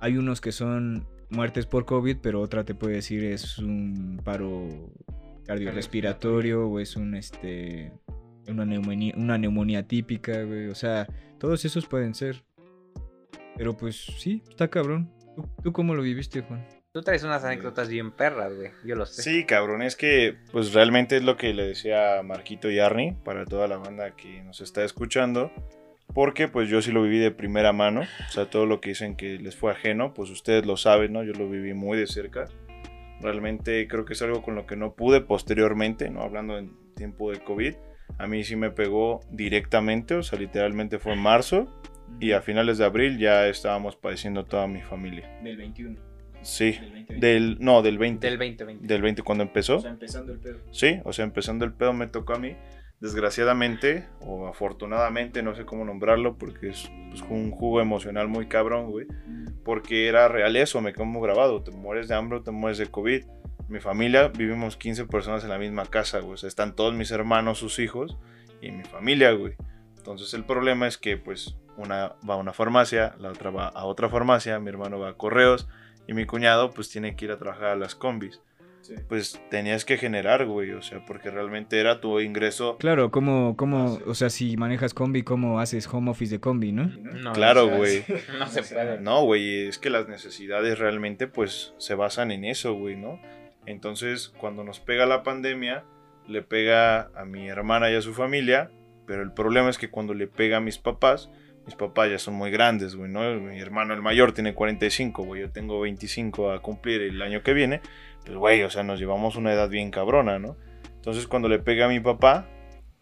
[0.00, 4.92] Hay unos que son muertes por COVID, pero otra te puede decir es un paro
[5.46, 7.92] cardiorrespiratorio o es un este
[8.48, 10.68] una neumonía, una neumonía típica, güey.
[10.68, 11.06] O sea,
[11.38, 12.44] todos esos pueden ser.
[13.56, 15.12] Pero pues sí, está cabrón.
[15.36, 16.66] ¿Tú, tú cómo lo viviste, Juan?
[16.92, 18.70] Tú traes unas anécdotas bien perras, güey.
[18.84, 19.22] Yo lo sé.
[19.22, 23.46] Sí, cabrón, es que pues realmente es lo que le decía Marquito y Arnie para
[23.46, 25.50] toda la banda que nos está escuchando,
[26.14, 29.16] porque pues yo sí lo viví de primera mano, o sea, todo lo que dicen
[29.16, 31.22] que les fue ajeno, pues ustedes lo saben, ¿no?
[31.24, 32.46] Yo lo viví muy de cerca.
[33.20, 36.22] Realmente creo que es algo con lo que no pude posteriormente, ¿no?
[36.22, 37.74] Hablando en tiempo de COVID,
[38.18, 41.68] a mí sí me pegó directamente, o sea, literalmente fue en marzo
[42.20, 45.28] y a finales de abril ya estábamos padeciendo toda mi familia.
[45.42, 46.12] Del 21.
[46.42, 47.14] Sí, Del 20.
[47.14, 48.26] del no, del 20.
[48.26, 48.86] Del 2020.
[48.86, 49.76] Del 20 cuando empezó.
[49.76, 50.58] O sea, empezando el pedo.
[50.72, 52.56] Sí, o sea, empezando el pedo me tocó a mí.
[53.02, 58.92] Desgraciadamente, o afortunadamente, no sé cómo nombrarlo, porque es pues, un jugo emocional muy cabrón,
[58.92, 59.08] güey.
[59.64, 61.64] Porque era real eso, me muy grabado.
[61.64, 63.24] Te mueres de hambre te mueres de COVID.
[63.68, 66.34] Mi familia, vivimos 15 personas en la misma casa, güey.
[66.34, 68.16] O sea, están todos mis hermanos, sus hijos
[68.60, 69.54] y mi familia, güey.
[69.96, 73.84] Entonces el problema es que, pues, una va a una farmacia, la otra va a
[73.84, 75.68] otra farmacia, mi hermano va a correos
[76.06, 78.40] y mi cuñado, pues, tiene que ir a trabajar a las combis
[78.82, 78.94] Sí.
[79.08, 82.76] pues tenías que generar, güey, o sea, porque realmente era tu ingreso.
[82.78, 84.02] Claro, ¿cómo, cómo, Ah, sí.
[84.06, 86.86] o sea, si manejas combi, ¿cómo haces home office de combi, no?
[86.88, 88.04] No, Claro, güey.
[88.38, 89.00] No se puede.
[89.00, 93.20] No, güey, es que las necesidades realmente pues se basan en eso, güey, ¿no?
[93.66, 95.84] Entonces, cuando nos pega la pandemia,
[96.26, 98.70] le pega a mi hermana y a su familia,
[99.06, 101.30] pero el problema es que cuando le pega a mis papás,
[101.66, 103.20] mis papás ya son muy grandes, güey, ¿no?
[103.40, 107.52] Mi hermano el mayor tiene 45, güey, yo tengo 25 a cumplir el año que
[107.52, 107.80] viene,
[108.24, 110.56] pues, güey, o sea, nos llevamos una edad bien cabrona, ¿no?
[110.94, 112.46] Entonces, cuando le pega a mi papá,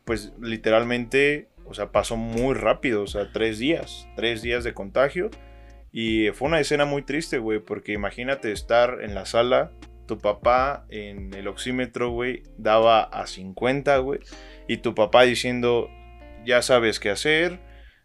[0.05, 5.31] pues literalmente, o sea, pasó muy rápido, o sea, tres días, tres días de contagio.
[5.93, 9.73] Y fue una escena muy triste, güey, porque imagínate estar en la sala,
[10.07, 14.21] tu papá en el oxímetro, güey, daba a 50, güey,
[14.67, 15.89] y tu papá diciendo,
[16.45, 17.61] ya sabes qué hacer,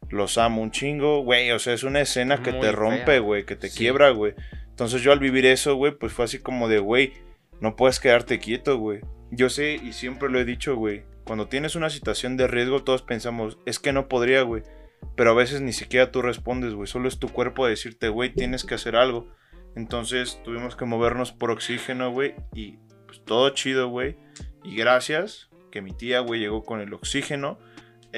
[0.10, 3.46] los amo un chingo, güey, o sea, es una escena que Muy te rompe, güey,
[3.46, 3.80] que te Sí.
[3.80, 4.34] quiebra, güey.
[4.70, 7.14] Entonces yo al vivir eso, güey, pues fue así como de, güey,
[7.62, 9.02] no puedes quedarte quieto, güey.
[9.32, 13.02] Yo sé y siempre lo he dicho, güey, cuando tienes una situación de riesgo todos
[13.02, 14.64] pensamos, es que no podría, güey.
[15.16, 16.88] Pero a veces ni siquiera tú respondes, güey.
[16.88, 19.28] Solo es tu cuerpo a decirte, güey, tienes que hacer algo.
[19.76, 22.36] Entonces tuvimos que movernos por oxígeno, güey.
[22.54, 24.18] Y pues todo chido, güey.
[24.64, 27.60] Y gracias que mi tía, güey, llegó con el oxígeno.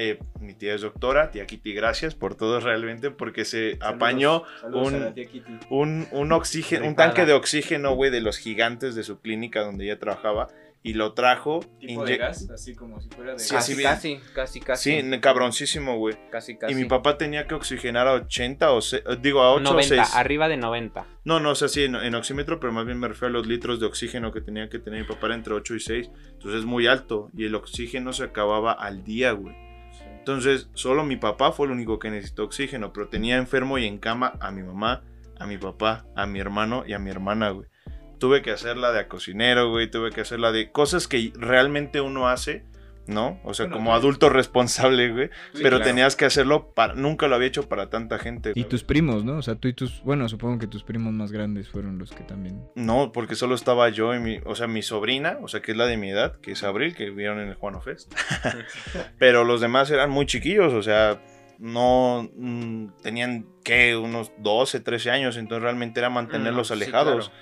[0.00, 4.92] Eh, mi tía es doctora, tía Kitty, gracias por todo realmente, porque se apañó Saludos
[4.92, 9.62] un- un, un oxígeno, un tanque de oxígeno, güey, de los gigantes de su clínica
[9.62, 10.46] donde ella trabajaba.
[10.80, 11.58] y lo trajo.
[11.80, 12.48] ¿Tipo de gas?
[12.50, 13.90] Así como si fuera de Sí, casi, bien.
[13.90, 15.00] casi, casi, casi.
[15.02, 16.16] Sí, cabroncísimo, güey.
[16.30, 16.72] Casi, casi.
[16.72, 20.04] Y mi papá tenía que oxigenar a 80 o se- digo a 8 o 90,
[20.04, 20.14] 6.
[20.14, 21.04] arriba de 90.
[21.24, 23.48] No, no, o sea, sí, en, en oxímetro, pero más bien me refiero a los
[23.48, 26.10] litros de oxígeno que tenía que tener mi papá entre 8 y 6.
[26.34, 29.56] Entonces es muy alto y el oxígeno se acababa al día, güey.
[30.28, 33.96] Entonces, solo mi papá fue el único que necesitó oxígeno, pero tenía enfermo y en
[33.96, 35.02] cama a mi mamá,
[35.38, 37.66] a mi papá, a mi hermano y a mi hermana, güey.
[38.18, 42.66] Tuve que hacerla de cocinero, güey, tuve que hacerla de cosas que realmente uno hace,
[43.08, 43.40] ¿no?
[43.42, 43.96] O sea, Bueno, como sí.
[43.98, 45.28] adulto responsable, güey.
[45.54, 45.84] Sí, pero claro.
[45.84, 46.94] tenías que hacerlo para...
[46.94, 48.52] Nunca lo había hecho para tanta gente.
[48.54, 49.38] Y tus primos, ¿no?
[49.38, 50.02] O sea, tú y tus...
[50.04, 52.62] Bueno, supongo que tus primos más grandes fueron los que también...
[52.74, 55.78] No, porque solo estaba yo y mi, o sea, mi sobrina, o sea, que es
[55.78, 58.12] la de mi edad, que es Abril, que vieron en el Juano Fest.
[59.18, 61.20] Pero los demás eran muy chiquillos, o sea,
[61.58, 63.96] no mm, tenían, ¿qué?
[63.96, 67.32] Unos 12, 13 años, entonces realmente era mantenerlos Mm, sí, alejados.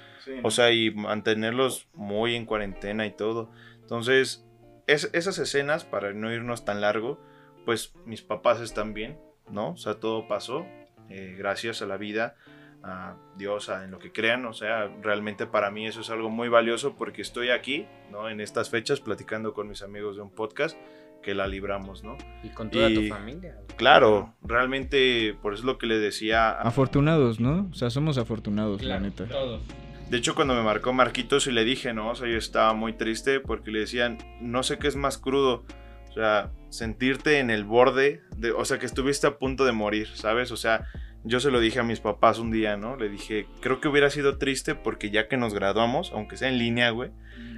[0.42, 3.50] O sea, y mantenerlos muy en cuarentena y todo.
[3.81, 4.45] Entonces,
[4.87, 7.20] es- esas escenas, para no irnos tan largo,
[7.64, 9.18] pues mis papás están bien,
[9.51, 9.70] ¿no?
[9.72, 10.66] O sea, todo pasó
[11.09, 12.35] eh, gracias a la vida,
[12.83, 14.44] a Dios, a en lo que crean.
[14.46, 18.29] O sea, realmente para mí eso es algo muy valioso porque estoy aquí, ¿no?
[18.29, 20.77] En estas fechas platicando con mis amigos de un podcast
[21.22, 22.16] que la libramos, ¿no?
[22.44, 23.57] Y con toda tu familia.
[23.77, 27.68] Claro, realmente, por eso es lo que le decía a, Afortunados, ¿no?
[27.70, 29.27] O sea, somos afortunados, la Claro, neta.
[29.27, 29.62] Todos.
[30.09, 32.11] De hecho, cuando me marcó Marquitos y le dije, ¿no?
[32.11, 35.64] O sea, yo estaba muy triste porque le decían, no sé qué es más crudo.
[36.11, 40.09] O sea, sentirte en el borde, de, o sea, que estuviste a punto de morir,
[40.14, 40.53] ¿sabes?
[40.53, 40.87] O sea,
[41.25, 42.97] yo se lo dije a mis papás un día, ¿no?
[42.97, 46.59] Le dije, creo que hubiera sido triste porque ya que nos graduamos, aunque sea en
[46.59, 47.11] línea, güey,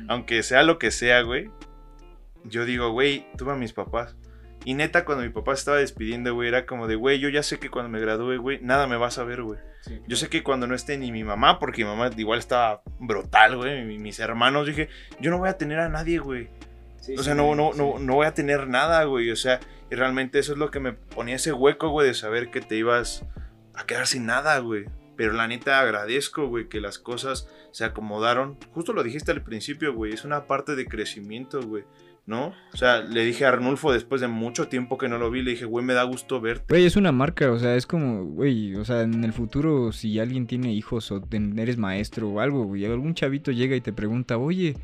[0.09, 1.51] aunque sea lo que sea, güey,
[2.45, 4.17] yo digo, güey, tuve a mis papás.
[4.65, 7.43] Y neta, cuando mi papá se estaba despidiendo, güey, era como de, güey, yo ya
[7.43, 9.59] sé que cuando me gradúe, güey, nada me vas a ver, güey.
[10.07, 13.57] Yo sé que cuando no esté ni mi mamá, porque mi mamá igual estaba brutal,
[13.57, 14.89] güey, mis hermanos, dije,
[15.21, 16.49] yo no voy a tener a nadie, güey.
[17.17, 19.31] O sea, no, no, no, no voy a tener nada, güey.
[19.31, 22.51] O sea, y realmente eso es lo que me ponía ese hueco, güey, de saber
[22.51, 23.25] que te ibas
[23.75, 24.87] a quedar sin nada, güey.
[25.17, 28.59] Pero la neta agradezco, güey, que las cosas se acomodaron.
[28.73, 31.85] Justo lo dijiste al principio, güey, es una parte de crecimiento, güey.
[32.29, 32.53] ¿No?
[32.75, 35.53] O sea, le dije a Arnulfo después de mucho tiempo que no lo vi, le
[35.53, 36.67] dije, güey, me da gusto verte.
[36.69, 40.19] Güey, es una marca, o sea, es como, güey, o sea, en el futuro, si
[40.21, 44.37] alguien tiene hijos o eres maestro o algo, güey, algún chavito llega y te pregunta,
[44.37, 44.77] oye,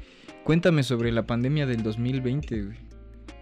[0.43, 2.79] cuéntame sobre la pandemia del 2020, güey,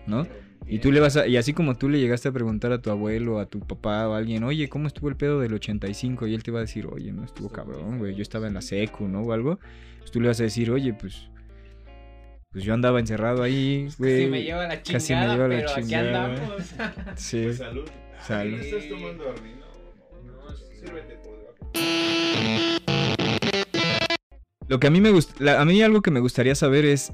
[0.09, 0.27] ¿no?
[0.67, 2.91] Y tú le vas a, y así como tú le llegaste a preguntar a tu
[2.91, 6.27] abuelo, a tu papá o a alguien, oye, ¿cómo estuvo el pedo del 85?
[6.27, 8.63] Y él te va a decir, oye, no estuvo cabrón, güey, yo estaba en la
[8.63, 9.21] secu, ¿no?
[9.21, 9.61] O algo.
[10.01, 11.31] Pues tú le vas a decir, oye, pues,
[12.53, 14.19] pues yo andaba encerrado ahí, güey.
[14.21, 16.25] Casi me lleva la chingada, casi me lleva la pero aquí chingada.
[16.27, 16.63] andamos.
[17.17, 17.89] Sí, Pues salud.
[18.27, 18.61] Salud.
[18.61, 19.67] ¿Estás tomando Armino?
[20.25, 21.33] No, sírvete por
[24.69, 27.13] Lo que a mí me gusta, a mí algo que me gustaría saber es,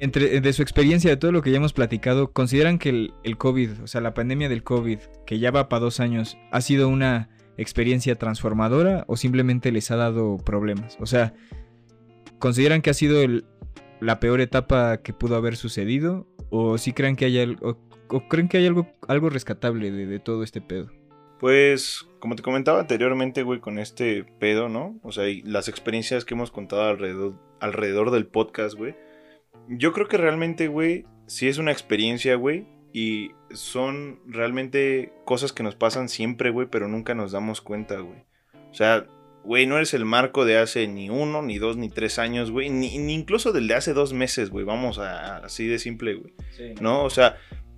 [0.00, 3.36] entre, de su experiencia, de todo lo que ya hemos platicado, ¿consideran que el, el
[3.38, 6.88] COVID, o sea, la pandemia del COVID, que ya va para dos años, ha sido
[6.88, 10.96] una experiencia transformadora o simplemente les ha dado problemas?
[11.00, 11.34] O sea,
[12.38, 13.44] ¿consideran que ha sido el-
[14.02, 16.26] la peor etapa que pudo haber sucedido?
[16.50, 17.78] ¿O sí creen que hay, al- o,
[18.28, 20.90] creen que hay algo, algo rescatable de, todo este pedo?
[21.38, 24.98] Pues, como te comentaba anteriormente, güey, con este pedo, ¿no?
[25.02, 28.94] O sea, las experiencias que hemos contado alrededor, alrededor del podcast, güey.
[29.68, 32.66] Yo creo que realmente, güey, sí es una experiencia, güey.
[32.92, 38.24] Y son realmente cosas que nos pasan siempre, güey, pero nunca nos damos cuenta, güey.
[38.70, 39.06] O sea,
[39.44, 42.70] güey, no eres el marco de hace ni uno, ni dos, ni tres años, güey.
[42.70, 44.64] Ni, ni incluso del de hace dos meses, güey.
[44.64, 46.34] Vamos a, así de simple, güey.
[46.80, 47.04] ¿no?
[47.04, 47.36] O sea,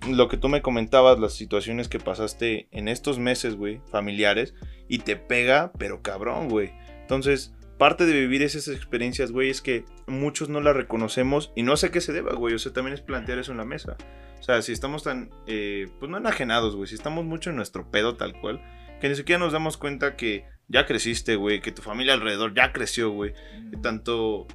[0.09, 4.53] lo que tú me comentabas, las situaciones que pasaste en estos meses, güey, familiares,
[4.87, 6.71] y te pega, pero cabrón, güey.
[7.01, 11.77] Entonces, parte de vivir esas experiencias, güey, es que muchos no las reconocemos y no
[11.77, 12.53] sé qué se deba, güey.
[12.53, 13.97] O sea, también es plantear eso en la mesa.
[14.39, 17.89] O sea, si estamos tan, eh, pues no enajenados, güey, si estamos mucho en nuestro
[17.89, 18.61] pedo tal cual,
[19.01, 22.71] que ni siquiera nos damos cuenta que ya creciste, güey, que tu familia alrededor ya
[22.73, 23.33] creció, güey,
[23.81, 24.47] tanto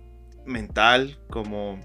[0.47, 1.79] mental como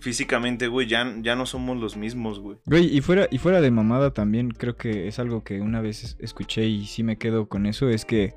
[0.00, 2.58] físicamente, güey, ya, ya no somos los mismos, güey.
[2.66, 6.04] Güey, y fuera, y fuera de mamada también, creo que es algo que una vez
[6.04, 8.32] es- escuché y sí me quedo con eso, es que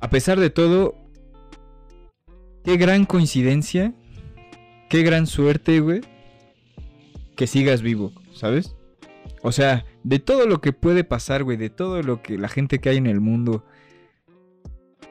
[0.00, 0.94] a pesar de todo,
[2.64, 3.94] qué gran coincidencia,
[4.88, 6.02] qué gran suerte, güey,
[7.36, 8.76] que sigas vivo, ¿sabes?
[9.42, 12.78] O sea, de todo lo que puede pasar, güey, de todo lo que la gente
[12.78, 13.66] que hay en el mundo,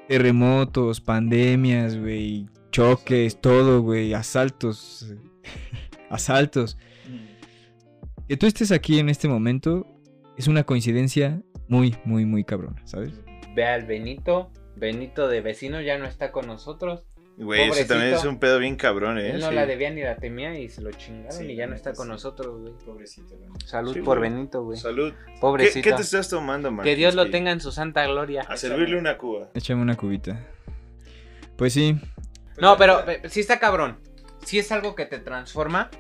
[0.08, 5.14] terremotos, pandemias, güey, choques, todo, güey, asaltos,
[6.10, 6.80] asaltos.
[8.28, 9.86] Que tú estés aquí en este momento
[10.36, 13.22] es una coincidencia muy, muy, muy cabrona, ¿sabes?
[13.56, 14.52] Ve al Benito.
[14.76, 17.04] Benito de vecino ya no está con nosotros.
[17.38, 19.30] Güey, ese también es un pedo bien cabrón, ¿eh?
[19.30, 21.94] Él no la debía ni la temía y se lo chingaron y ya no está
[21.94, 22.74] con nosotros, güey.
[22.84, 24.80] Pobrecito, Salud por Benito, güey.
[24.80, 25.14] Salud.
[25.40, 25.84] Pobrecito.
[25.84, 26.84] ¿Qué, te estás tomando, man?
[26.84, 28.42] Que Dios lo tenga en su santa gloria.
[28.50, 29.50] A servirle una cuba.
[29.54, 30.48] Échame una cubita.
[31.58, 31.96] Pues sí.
[32.58, 34.00] No, pero sí está cabrón.
[34.44, 35.92] Sí es algo que te transforma.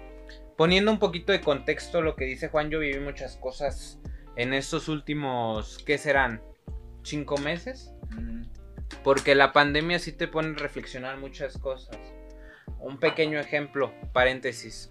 [0.55, 3.99] Poniendo un poquito de contexto lo que dice Juan, yo viví muchas cosas
[4.37, 6.41] en estos últimos, ¿qué serán?
[7.03, 7.91] ¿Cinco meses?
[9.03, 11.97] Porque la pandemia sí te pone a reflexionar muchas cosas.
[12.79, 14.89] Un pequeño ejemplo, paréntesis.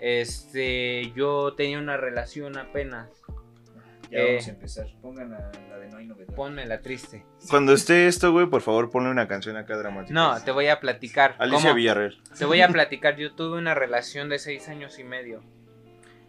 [0.00, 3.08] Este, yo tenía una relación apenas.
[4.10, 4.86] Ya vamos a eh, empezar.
[5.02, 6.34] Pongan la, de No hay novedad.
[6.34, 7.26] Ponme la triste.
[7.50, 10.14] Cuando esté esto, güey, por favor, ponle una canción acá dramática.
[10.14, 11.34] No, te voy a platicar.
[11.38, 12.16] Alicia Villarreal.
[12.38, 13.16] Te voy a platicar.
[13.16, 15.42] Yo tuve una relación de seis años y medio.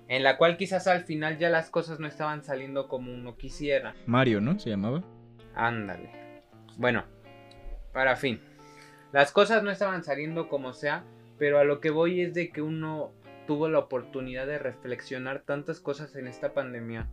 [0.07, 3.95] En la cual quizás al final ya las cosas no estaban saliendo como uno quisiera.
[4.07, 4.59] Mario, ¿no?
[4.59, 5.03] Se llamaba.
[5.55, 6.18] Ándale.
[6.79, 7.03] Bueno,
[7.91, 8.39] para fin.
[9.11, 11.03] Las cosas no estaban saliendo como sea,
[11.37, 13.11] pero a lo que voy es de que uno
[13.47, 17.09] tuvo la oportunidad de reflexionar tantas cosas en esta pandemia.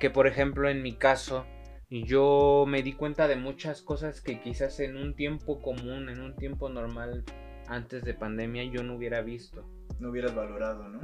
[0.00, 1.46] Que por ejemplo en mi caso,
[1.90, 6.34] yo me di cuenta de muchas cosas que quizás en un tiempo común, en un
[6.34, 7.22] tiempo normal,
[7.68, 9.64] antes de pandemia, yo no hubiera visto.
[10.00, 11.00] No hubieras valorado, ¿no?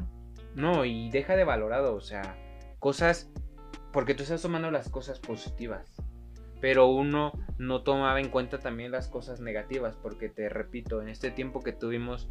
[0.57, 2.37] No, y deja de valorado, o sea,
[2.81, 3.31] cosas,
[3.93, 5.98] porque tú estás tomando las cosas positivas
[6.61, 11.31] pero uno no tomaba en cuenta también las cosas negativas, porque te repito, en este
[11.31, 12.29] tiempo que tuvimos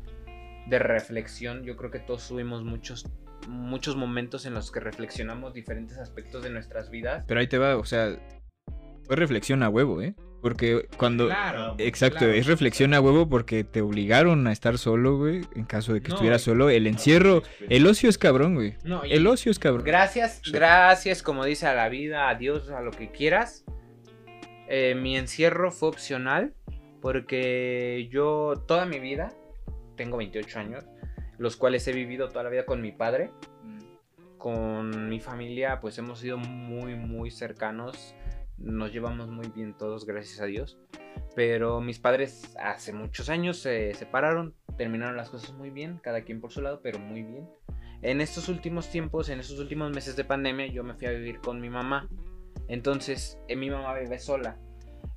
[0.67, 3.05] de reflexión, yo creo que todos tuvimos muchos
[3.47, 7.23] muchos momentos en los que reflexionamos diferentes aspectos de nuestras vidas.
[7.27, 8.17] Pero ahí te va, o sea,
[9.03, 10.15] fue reflexión a huevo, ¿eh?
[10.41, 11.27] Porque cuando...
[11.27, 15.41] Claro, Exacto, es reflexión a huevo porque te obligaron a estar solo, güey.
[15.55, 18.75] En caso de que estuvieras solo, el encierro, el ocio es cabrón, güey.
[18.83, 19.83] No, el ocio es cabrón.
[19.83, 23.65] Gracias, gracias, como dice a la vida, a Dios, a lo que quieras.
[24.67, 26.53] Eh, mi encierro fue opcional
[27.01, 29.31] porque yo toda mi vida,
[29.95, 30.85] tengo 28 años,
[31.37, 33.31] los cuales he vivido toda la vida con mi padre.
[34.37, 38.13] Con mi familia pues hemos sido muy muy cercanos,
[38.57, 40.77] nos llevamos muy bien todos, gracias a Dios.
[41.35, 46.39] Pero mis padres hace muchos años se separaron, terminaron las cosas muy bien, cada quien
[46.39, 47.49] por su lado, pero muy bien.
[48.01, 51.39] En estos últimos tiempos, en estos últimos meses de pandemia, yo me fui a vivir
[51.39, 52.07] con mi mamá.
[52.67, 54.57] Entonces, eh, mi mamá vive sola.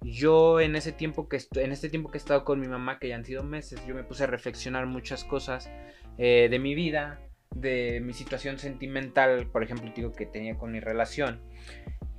[0.03, 3.09] Yo en ese tiempo que en este tiempo que he estado con mi mamá, que
[3.09, 5.71] ya han sido meses, yo me puse a reflexionar muchas cosas
[6.17, 7.21] eh, de mi vida,
[7.55, 11.41] de mi situación sentimental, por ejemplo, digo que tenía con mi relación.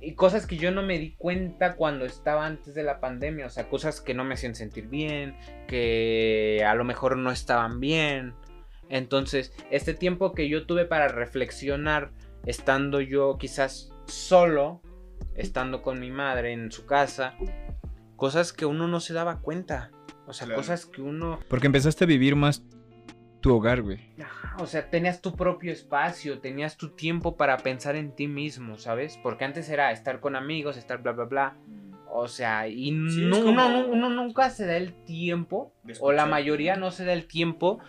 [0.00, 3.50] Y cosas que yo no me di cuenta cuando estaba antes de la pandemia, o
[3.50, 5.36] sea, cosas que no me hacían sentir bien,
[5.68, 8.34] que a lo mejor no estaban bien.
[8.88, 12.10] Entonces, este tiempo que yo tuve para reflexionar,
[12.44, 14.82] estando yo quizás solo,
[15.34, 17.34] estando con mi madre en su casa,
[18.16, 19.90] cosas que uno no se daba cuenta.
[20.26, 21.40] O sea, cosas que uno...
[21.48, 22.64] Porque empezaste a vivir más
[23.40, 23.98] tu hogar, güey.
[24.58, 29.18] o sea, tenías tu propio espacio, tenías tu tiempo para pensar en ti mismo, ¿sabes?
[29.22, 31.56] Porque antes era estar con amigos, estar bla, bla, bla.
[32.14, 37.14] O sea, y uno, nunca se da el tiempo, o la mayoría no se da
[37.14, 37.80] el tiempo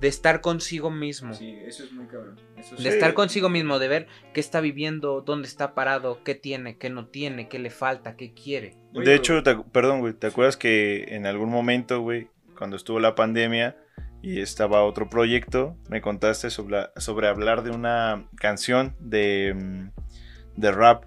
[0.00, 1.32] de estar consigo mismo.
[1.34, 2.38] Sí, eso es muy cabrón.
[2.78, 6.90] de estar consigo mismo, de ver qué está viviendo, dónde está parado, qué tiene, qué
[6.90, 8.76] no tiene, qué le falta, qué quiere.
[8.92, 13.76] De hecho, perdón, güey, ¿te acuerdas que en algún momento, güey, cuando estuvo la pandemia
[14.22, 20.72] y estaba otro proyecto, me contaste sobre, sobre hablar de una canción de, mm, de
[20.72, 21.04] rap,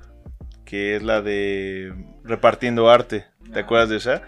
[0.65, 3.25] que es la de Repartiendo Arte.
[3.52, 4.23] ¿Te acuerdas de esa?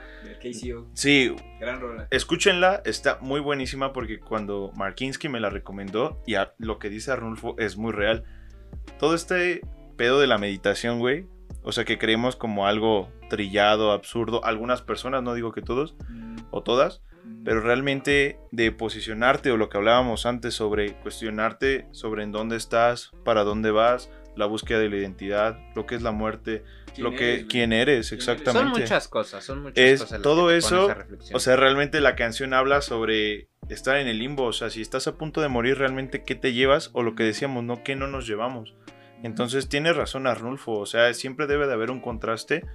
[0.93, 1.35] Sí.
[1.59, 2.07] Gran rola.
[2.11, 7.55] Escúchenla, está muy buenísima porque cuando Markinsky me la recomendó y lo que dice Arnulfo
[7.57, 8.23] es muy real.
[8.99, 9.61] Todo este
[9.97, 11.27] pedo de la meditación, güey.
[11.63, 14.43] O sea, que creemos como algo trillado, absurdo.
[14.43, 16.37] Algunas personas, no digo que todos mm.
[16.49, 17.43] o todas, mm.
[17.43, 23.11] pero realmente de posicionarte o lo que hablábamos antes sobre cuestionarte sobre en dónde estás,
[23.23, 26.63] para dónde vas, la búsqueda de la identidad, lo que es la muerte,
[26.97, 28.69] lo que quién eres exactamente.
[28.69, 30.21] Son muchas cosas, son muchas es, cosas.
[30.21, 30.93] Todo eso,
[31.33, 35.07] o sea, realmente la canción habla sobre estar en el limbo, o sea, si estás
[35.07, 38.07] a punto de morir, realmente qué te llevas o lo que decíamos, no qué no
[38.07, 38.75] nos llevamos.
[39.23, 42.65] Entonces tiene razón Arnulfo, o sea, siempre debe de haber un contraste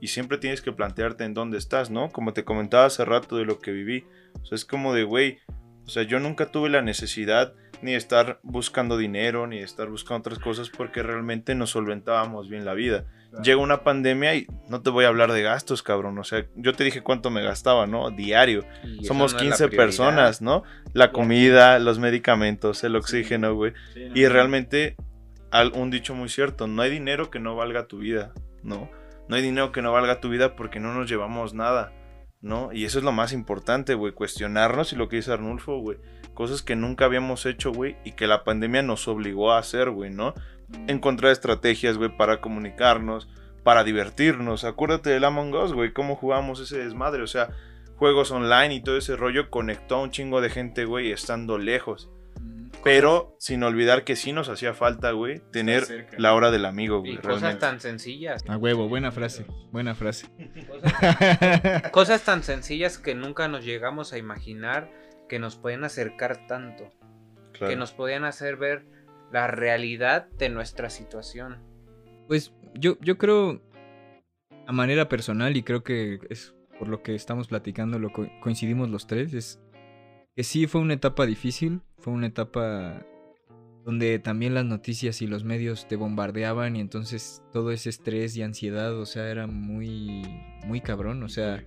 [0.00, 2.10] y siempre tienes que plantearte en dónde estás, ¿no?
[2.10, 4.06] Como te comentaba hace rato de lo que viví.
[4.40, 5.38] O sea, es como de, güey,
[5.84, 9.88] o sea, yo nunca tuve la necesidad ni de estar buscando dinero, ni de estar
[9.88, 13.06] buscando otras cosas porque realmente nos solventábamos bien la vida.
[13.42, 16.18] Llega una pandemia y no te voy a hablar de gastos, cabrón.
[16.18, 18.10] O sea, yo te dije cuánto me gastaba, ¿no?
[18.10, 18.64] Diario.
[19.02, 20.62] Somos 15 personas, ¿no?
[20.92, 23.72] La comida, los medicamentos, el oxígeno, güey.
[24.14, 24.96] y realmente,
[25.74, 28.32] un dicho muy cierto, no hay dinero que no valga tu vida,
[28.62, 28.90] ¿no?
[29.28, 31.92] No hay dinero que no valga tu vida porque no nos llevamos nada.
[32.42, 32.72] ¿no?
[32.72, 35.98] Y eso es lo más importante, güey, cuestionarnos y lo que dice Arnulfo, güey,
[36.34, 40.10] cosas que nunca habíamos hecho, güey, y que la pandemia nos obligó a hacer, güey,
[40.10, 40.34] ¿no?
[40.86, 43.28] Encontrar estrategias, güey, para comunicarnos,
[43.62, 44.64] para divertirnos.
[44.64, 47.50] Acuérdate del Among Us, güey, cómo jugamos ese desmadre, o sea,
[47.96, 52.10] juegos online y todo ese rollo conectó a un chingo de gente, güey, estando lejos.
[52.84, 57.14] Pero sin olvidar que sí nos hacía falta, güey, tener la hora del amigo, güey.
[57.14, 58.44] Y cosas tan sencillas.
[58.46, 60.28] A huevo, buena frase, buena frase.
[60.68, 64.92] Cosas, cosas tan sencillas que nunca nos llegamos a imaginar
[65.28, 66.92] que nos pueden acercar tanto.
[67.52, 67.70] Claro.
[67.70, 68.84] Que nos podían hacer ver
[69.32, 71.58] la realidad de nuestra situación.
[72.28, 73.60] Pues yo, yo creo,
[74.66, 78.90] a manera personal, y creo que es por lo que estamos platicando, lo co- coincidimos
[78.90, 79.60] los tres, es
[80.34, 83.06] que sí fue una etapa difícil, fue una etapa
[83.84, 88.42] donde también las noticias y los medios te bombardeaban y entonces todo ese estrés y
[88.42, 90.22] ansiedad, o sea, era muy,
[90.66, 91.64] muy cabrón, o sea,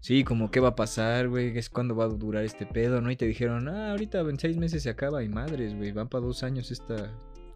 [0.00, 3.10] sí, como qué va a pasar, güey, es cuándo va a durar este pedo, ¿no?
[3.10, 6.24] Y te dijeron, ah, ahorita en seis meses se acaba y madres, güey, van para
[6.24, 7.10] dos años esta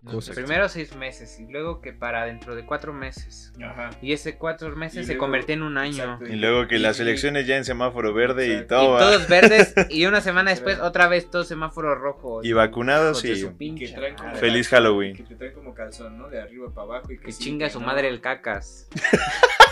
[0.04, 0.34] cosa.
[0.34, 3.54] Primero seis meses y luego que para dentro de cuatro meses.
[3.64, 3.88] Ajá.
[4.02, 5.94] Y ese cuatro meses Y se convirtió en un año.
[6.04, 6.26] Exacto.
[6.26, 9.28] Y luego que Y- las y- elecciones ya en semáforo verde y todo, Y todos
[9.28, 12.40] verdes y una semana después otra vez todo semáforo rojo.
[12.44, 14.34] Y vacunados y- que traen como.
[14.34, 15.16] Feliz Halloween.
[15.16, 16.28] Que te traen como calzón, ¿no?
[16.28, 17.86] De arriba para abajo y que Que sí, chinga que su no.
[17.86, 18.88] madre el cacas.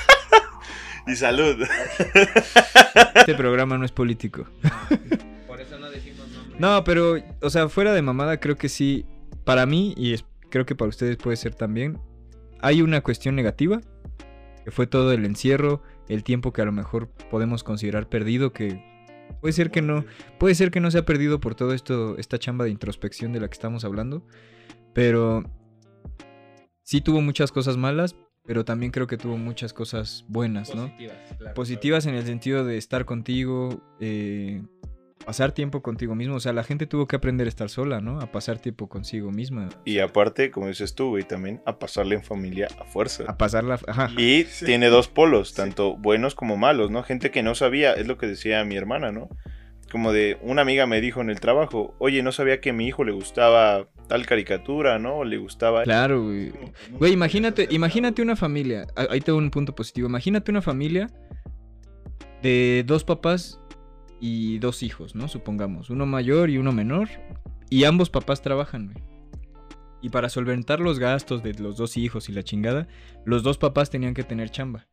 [1.07, 1.57] Y salud.
[3.15, 4.47] Este programa no es político.
[5.47, 6.61] Por eso no decimos nombres.
[6.61, 9.05] No, pero, o sea, fuera de mamada, creo que sí,
[9.45, 11.99] para mí, y es- creo que para ustedes puede ser también,
[12.61, 13.81] hay una cuestión negativa,
[14.65, 18.81] que fue todo el encierro, el tiempo que a lo mejor podemos considerar perdido, que
[19.41, 20.05] puede ser que no,
[20.39, 23.41] puede ser que no se ha perdido por todo esto, esta chamba de introspección de
[23.41, 24.25] la que estamos hablando,
[24.95, 25.43] pero
[26.83, 28.15] sí tuvo muchas cosas malas,
[28.45, 30.89] pero también creo que tuvo muchas cosas buenas, ¿no?
[30.89, 31.55] Positivas, claro.
[31.55, 34.63] positivas en el sentido de estar contigo, eh,
[35.25, 36.35] pasar tiempo contigo mismo.
[36.35, 38.21] O sea, la gente tuvo que aprender a estar sola, ¿no?
[38.21, 39.69] A pasar tiempo consigo misma.
[39.85, 43.25] Y aparte, como dices tú, güey, también a pasarle en familia a fuerza.
[43.29, 43.79] A pasarla.
[43.87, 44.11] Ajá.
[44.19, 44.65] Y Sí.
[44.65, 45.57] tiene dos polos, Sí.
[45.57, 47.05] tanto buenos como malos, ¿no?
[47.05, 49.29] Gente que no sabía, es lo que decía mi hermana, ¿no?
[49.93, 52.89] Como de una amiga me dijo en el trabajo, oye, no sabía que a mi
[52.89, 55.19] hijo le gustaba tal caricatura, ¿no?
[55.19, 55.83] O le gustaba...
[55.85, 56.53] Claro, güey.
[56.93, 58.87] Güey, imagínate, imagínate una familia.
[58.97, 60.09] ah, Ahí tengo un punto positivo.
[60.09, 61.09] Imagínate una familia
[62.43, 63.61] de dos papás
[64.21, 65.29] y dos hijos, ¿no?
[65.29, 65.91] Supongamos.
[65.91, 67.09] Uno mayor y uno menor.
[67.71, 69.05] Y ambos papás trabajan, güey.
[70.03, 72.89] Y para solventar los gastos de los dos hijos y la chingada,
[73.25, 74.89] los dos papás tenían que tener chamba.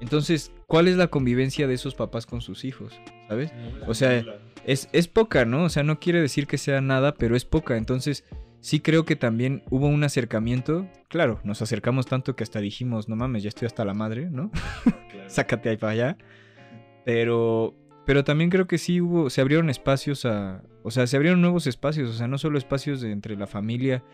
[0.00, 3.00] Entonces, ¿cuál es la convivencia de esos papás con sus hijos?
[3.28, 3.52] ¿Sabes?
[3.86, 4.24] O sea,
[4.64, 5.64] es, es poca, ¿no?
[5.64, 7.76] O sea, no quiere decir que sea nada, pero es poca.
[7.76, 8.24] Entonces,
[8.60, 10.86] sí creo que también hubo un acercamiento.
[11.08, 14.50] Claro, nos acercamos tanto que hasta dijimos, no mames, ya estoy hasta la madre, ¿no?
[15.26, 16.18] Sácate ahí para allá.
[17.04, 17.74] Pero,
[18.06, 21.66] pero también creo que sí hubo, se abrieron espacios a, o sea, se abrieron nuevos
[21.66, 24.04] espacios, o sea, no solo espacios de entre la familia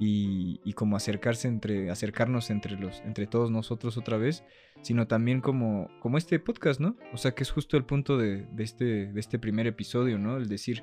[0.00, 4.42] y, y como acercarse entre, acercarnos entre los, entre todos nosotros otra vez,
[4.82, 6.96] sino también como, como este podcast, ¿no?
[7.12, 10.38] O sea, que es justo el punto de, de este, de este primer episodio, ¿no?
[10.38, 10.82] El decir,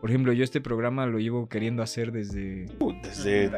[0.00, 2.66] por ejemplo, yo este programa lo llevo queriendo hacer desde...
[2.80, 3.50] Uh, desde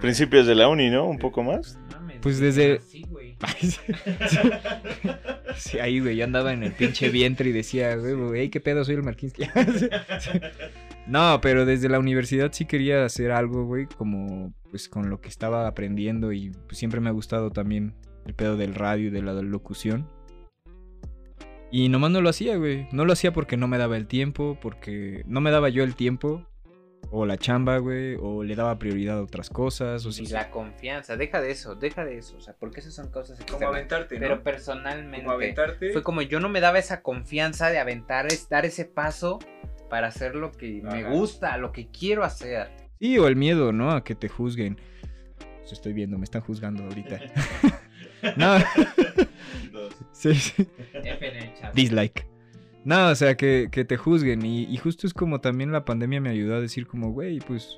[0.00, 1.06] principios de la uni, ¿no?
[1.06, 1.78] Un poco más.
[1.92, 3.36] Mames, Pues desde- güey.
[5.56, 8.84] Sí, ahí, güey, yo andaba en el pinche vientre y decía, güey, güey, ¿qué pedo?
[8.84, 9.44] Soy el Marquinsky.
[11.06, 15.28] No, pero desde la universidad sí quería hacer algo, güey, como pues con lo que
[15.28, 17.94] estaba aprendiendo y pues, siempre me ha gustado también
[18.24, 20.08] el pedo del radio y de la locución.
[21.70, 22.86] Y nomás no lo hacía, güey.
[22.92, 25.94] No lo hacía porque no me daba el tiempo, porque no me daba yo el
[25.94, 26.46] tiempo,
[27.10, 30.26] o la chamba, güey, o le daba prioridad a otras cosas, o Y si...
[30.28, 32.36] la confianza, deja de eso, deja de eso.
[32.36, 33.74] O sea, porque esas son cosas Como externas.
[33.74, 34.20] aventarte, ¿no?
[34.20, 35.24] Pero personalmente.
[35.24, 35.92] Como aventarte.
[35.92, 39.38] Fue como yo no me daba esa confianza de aventar, es, dar ese paso
[39.92, 42.70] para hacer lo que me gusta, lo que quiero hacer.
[42.98, 43.90] Sí, o el miedo, ¿no?
[43.90, 44.80] A que te juzguen.
[45.58, 47.20] Pues estoy viendo, me están juzgando ahorita.
[48.38, 48.56] no.
[50.12, 50.66] sí, sí.
[51.60, 51.74] Chat.
[51.74, 52.26] Dislike.
[52.86, 54.46] No, o sea, que, que te juzguen.
[54.46, 57.76] Y, y justo es como también la pandemia me ayudó a decir como, güey, pues...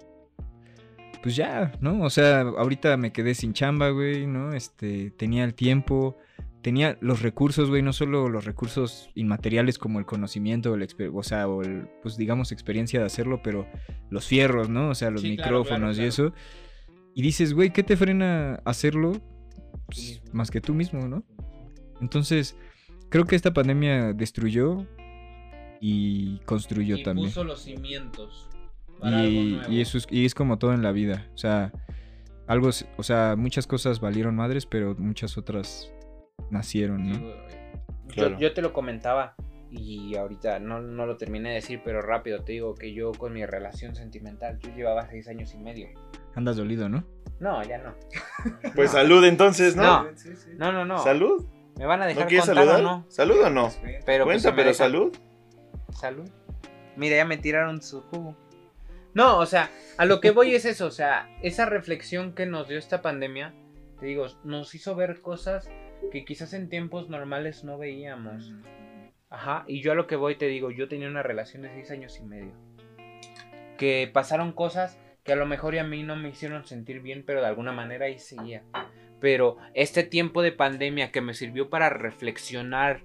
[1.20, 2.00] Pues ya, ¿no?
[2.02, 4.52] O sea, ahorita me quedé sin chamba, güey, ¿no?
[4.52, 6.16] Este, tenía el tiempo,
[6.64, 11.46] tenía los recursos, güey, no solo los recursos inmateriales como el conocimiento, exper- o sea,
[11.46, 13.68] o el, pues digamos, experiencia de hacerlo, pero
[14.08, 14.88] los fierros, ¿no?
[14.88, 16.32] O sea, los Sí, claro, micrófonos claro, y eso.
[17.14, 19.12] Y dices, güey, ¿qué te frena hacerlo?
[19.86, 21.22] Pues, más que tú mismo, ¿no?
[22.00, 22.56] Entonces,
[23.10, 24.86] creo que esta pandemia destruyó
[25.80, 27.28] y construyó y también.
[27.28, 28.48] puso los cimientos
[29.00, 29.70] para algo Y, nuevo.
[29.72, 31.28] y eso es, y es como todo en la vida.
[31.34, 31.72] O sea,
[32.46, 35.92] algo, o sea, muchas cosas valieron madres, pero muchas otras
[36.50, 37.18] nacieron, ¿no?
[38.08, 38.30] Claro.
[38.32, 39.34] yo, yo te lo comentaba
[39.70, 43.32] y ahorita no, no lo terminé de decir, pero rápido te digo que yo con
[43.32, 45.88] mi relación sentimental, yo llevaba seis años y medio.
[46.34, 47.04] Andas dolido, ¿no?
[47.40, 47.94] No, ya no.
[48.74, 50.04] Pues salud entonces, ¿no?
[50.04, 50.16] No.
[50.16, 50.50] Sí, sí.
[50.56, 50.98] No, no, no.
[50.98, 51.44] ¿Salud?
[51.76, 52.80] ¿Me van a ¿No dejar quieres contar saludar?
[52.80, 53.06] o no?
[53.08, 53.68] ¿Salud o no?
[54.06, 55.16] Pero pues, Cuenta, pero dejan- salud.
[55.90, 56.28] Salud.
[56.96, 58.36] Mira, ya me tiraron su jugo.
[59.14, 62.68] No, o sea, a lo que voy es eso, o sea, esa reflexión que nos
[62.68, 63.52] dio esta pandemia,
[63.98, 65.68] te digo, nos hizo ver cosas
[66.10, 68.52] que quizás en tiempos normales no veíamos.
[69.30, 71.90] Ajá, y yo a lo que voy te digo, yo tenía una relación de seis
[71.90, 72.52] años y medio.
[73.76, 77.24] Que pasaron cosas que a lo mejor y a mí no me hicieron sentir bien,
[77.26, 78.62] pero de alguna manera ahí seguía.
[79.20, 83.02] Pero este tiempo de pandemia que me sirvió para reflexionar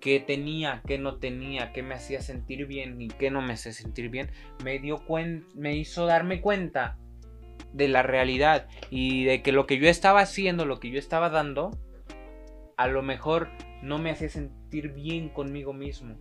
[0.00, 3.72] qué tenía, qué no tenía, qué me hacía sentir bien y qué no me hacía
[3.72, 4.30] sentir bien,
[4.64, 6.98] me dio cuen me hizo darme cuenta
[7.72, 11.30] de la realidad y de que lo que yo estaba haciendo, lo que yo estaba
[11.30, 11.70] dando,
[12.80, 13.50] a lo mejor
[13.82, 16.16] no me hacía sentir bien conmigo mismo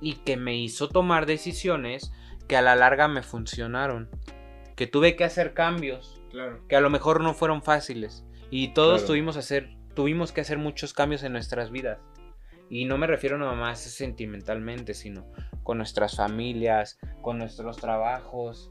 [0.00, 2.12] y que me hizo tomar decisiones
[2.46, 4.08] que a la larga me funcionaron,
[4.76, 6.60] que tuve que hacer cambios Claro.
[6.68, 9.06] que a lo mejor no fueron fáciles y todos Claro.
[9.08, 11.98] tuvimos hacer tuvimos que hacer muchos cambios en nuestras vidas
[12.70, 15.26] y no me refiero nada más sentimentalmente sino
[15.64, 18.70] con nuestras familias con nuestros trabajos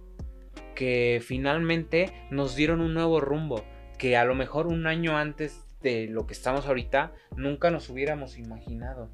[0.76, 3.66] que finalmente nos dieron un nuevo rumbo
[3.98, 8.38] que a lo mejor un año antes de lo que estamos ahorita nunca nos hubiéramos
[8.38, 9.10] imaginado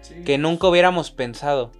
[0.00, 0.22] Sí.
[0.24, 1.72] que nunca hubiéramos pensado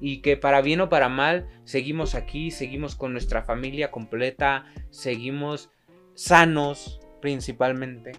[0.00, 5.70] y que para bien o para mal seguimos aquí, seguimos con nuestra familia completa, seguimos
[6.14, 8.12] sanos principalmente,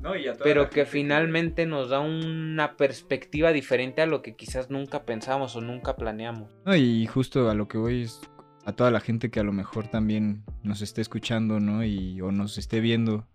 [0.00, 4.34] No, y a toda pero que finalmente nos da una perspectiva diferente a lo que
[4.34, 6.50] quizás nunca pensamos o nunca planeamos.
[6.66, 8.20] No, y justo a lo que voy es
[8.64, 11.84] a toda la gente que a lo mejor también nos esté escuchando, ¿no?
[11.84, 13.26] Y, o nos esté viendo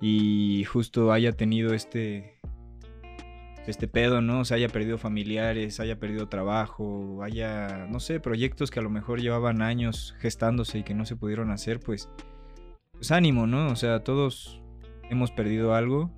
[0.00, 2.34] y justo haya tenido este
[3.66, 4.40] este pedo, ¿no?
[4.40, 8.88] O sea, haya perdido familiares, haya perdido trabajo, haya, no sé, proyectos que a lo
[8.88, 12.08] mejor llevaban años gestándose y que no se pudieron hacer, pues,
[12.92, 13.66] pues ánimo, ¿no?
[13.70, 14.62] O sea, todos
[15.10, 16.10] hemos perdido algo,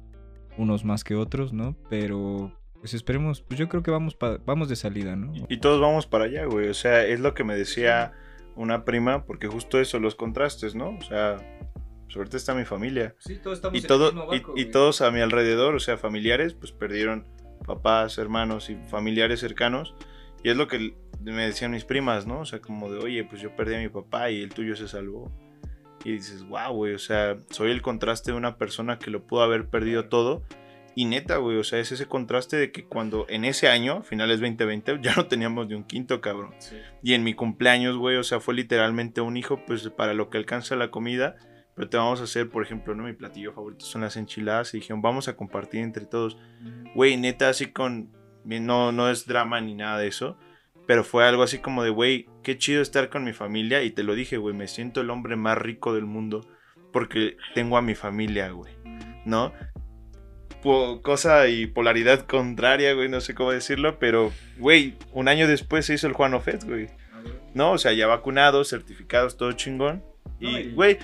[0.58, 1.76] unos más que otros, ¿no?
[1.88, 5.32] Pero pues esperemos, pues yo creo que vamos pa- vamos de salida, ¿no?
[5.48, 6.68] Y todos vamos para allá, güey.
[6.68, 8.12] O sea, es lo que me decía
[8.54, 10.90] una prima, porque justo eso, los contrastes, ¿no?
[10.90, 11.36] O sea,
[12.10, 13.14] pues ahorita está mi familia.
[13.18, 15.78] Sí, todos estamos Y, en el todo, mismo barco, y todos a mi alrededor, o
[15.78, 17.24] sea, familiares, pues perdieron
[17.64, 19.94] papás, hermanos y familiares cercanos.
[20.42, 22.40] Y es lo que me decían mis primas, ¿no?
[22.40, 24.88] O sea, como de, oye, pues yo perdí a mi papá y el tuyo se
[24.88, 25.30] salvó.
[26.04, 29.42] Y dices, wow, güey, o sea, soy el contraste de una persona que lo pudo
[29.42, 30.42] haber perdido todo.
[30.96, 34.40] Y neta, güey, o sea, es ese contraste de que cuando en ese año, finales
[34.40, 36.56] 2020, ya no teníamos ni un quinto, cabrón.
[36.58, 36.74] Sí.
[37.04, 40.38] Y en mi cumpleaños, güey, o sea, fue literalmente un hijo, pues para lo que
[40.38, 41.36] alcanza la comida.
[41.80, 43.04] Pero te vamos a hacer, por ejemplo, ¿no?
[43.04, 44.74] Mi platillo favorito son las enchiladas.
[44.74, 46.36] Y dijeron, vamos a compartir entre todos.
[46.94, 48.10] Güey, neta, así con.
[48.44, 50.36] No, no es drama ni nada de eso.
[50.86, 53.82] Pero fue algo así como de, güey, qué chido estar con mi familia.
[53.82, 56.46] Y te lo dije, güey, me siento el hombre más rico del mundo.
[56.92, 58.74] Porque tengo a mi familia, güey.
[59.24, 59.54] ¿No?
[60.62, 63.98] Po- cosa y polaridad contraria, güey, no sé cómo decirlo.
[63.98, 66.88] Pero, güey, un año después se hizo el Juan Ofet, güey.
[67.54, 67.72] ¿no?
[67.72, 70.04] O sea, ya vacunados, certificados, todo chingón.
[70.40, 70.98] No, Y, y- güey,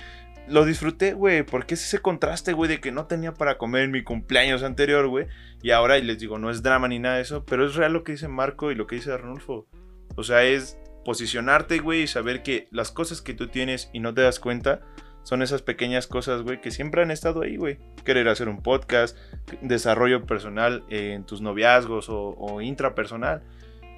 [0.47, 3.91] lo disfruté, güey, porque es ese contraste, güey, de que no tenía para comer en
[3.91, 5.27] mi cumpleaños anterior, güey.
[5.61, 7.93] Y ahora, y les digo, no es drama ni nada de eso, pero es real
[7.93, 9.67] lo que dice Marco y lo que dice Arnulfo.
[10.15, 14.13] O sea, es posicionarte, güey, y saber que las cosas que tú tienes y no
[14.13, 14.81] te das cuenta
[15.23, 17.79] son esas pequeñas cosas, güey, que siempre han estado ahí, güey.
[18.05, 19.17] Querer hacer un podcast,
[19.61, 23.43] desarrollo personal en tus noviazgos o, o intrapersonal,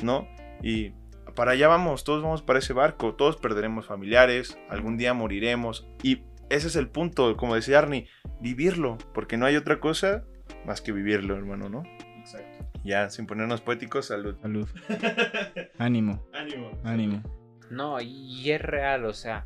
[0.01, 0.27] ¿no?
[0.63, 0.93] Y
[1.35, 6.23] para allá vamos, todos vamos para ese barco, todos perderemos familiares, algún día moriremos y
[6.49, 8.07] ese es el punto, como decía Arnie,
[8.39, 10.23] vivirlo, porque no hay otra cosa
[10.65, 11.83] más que vivirlo, hermano, ¿no?
[12.19, 12.65] Exacto.
[12.83, 14.35] Ya, sin ponernos poéticos, salud.
[14.41, 14.67] Salud.
[15.77, 16.71] Ánimo, Ánimo.
[16.83, 17.23] ánimo.
[17.69, 19.45] No, y es real, o sea,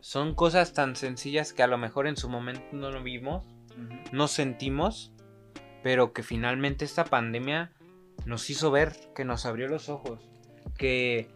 [0.00, 3.44] son cosas tan sencillas que a lo mejor en su momento no lo vimos,
[4.12, 5.12] no sentimos,
[5.82, 7.72] pero que finalmente esta pandemia
[8.26, 10.30] nos hizo ver, que nos abrió los ojos,
[10.78, 11.28] que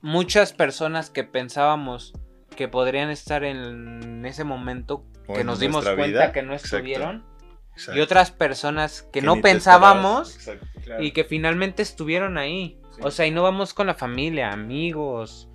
[0.00, 2.12] muchas personas que pensábamos
[2.56, 6.76] que podrían estar en ese momento, O que nos dimos cuenta vida, que no exacto.
[6.76, 7.24] estuvieron,
[7.72, 7.98] Exacto.
[7.98, 10.66] y otras personas que, Que no pensábamos exacto.
[10.84, 11.02] Claro.
[11.02, 12.80] y que finalmente estuvieron ahí.
[12.96, 13.00] Sí.
[13.04, 15.48] O sea, y no vamos con la familia, amigos,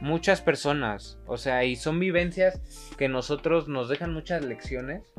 [0.00, 1.18] muchas personas.
[1.26, 2.60] O sea, y son vivencias
[2.96, 5.12] que nosotros nos dejan muchas lecciones.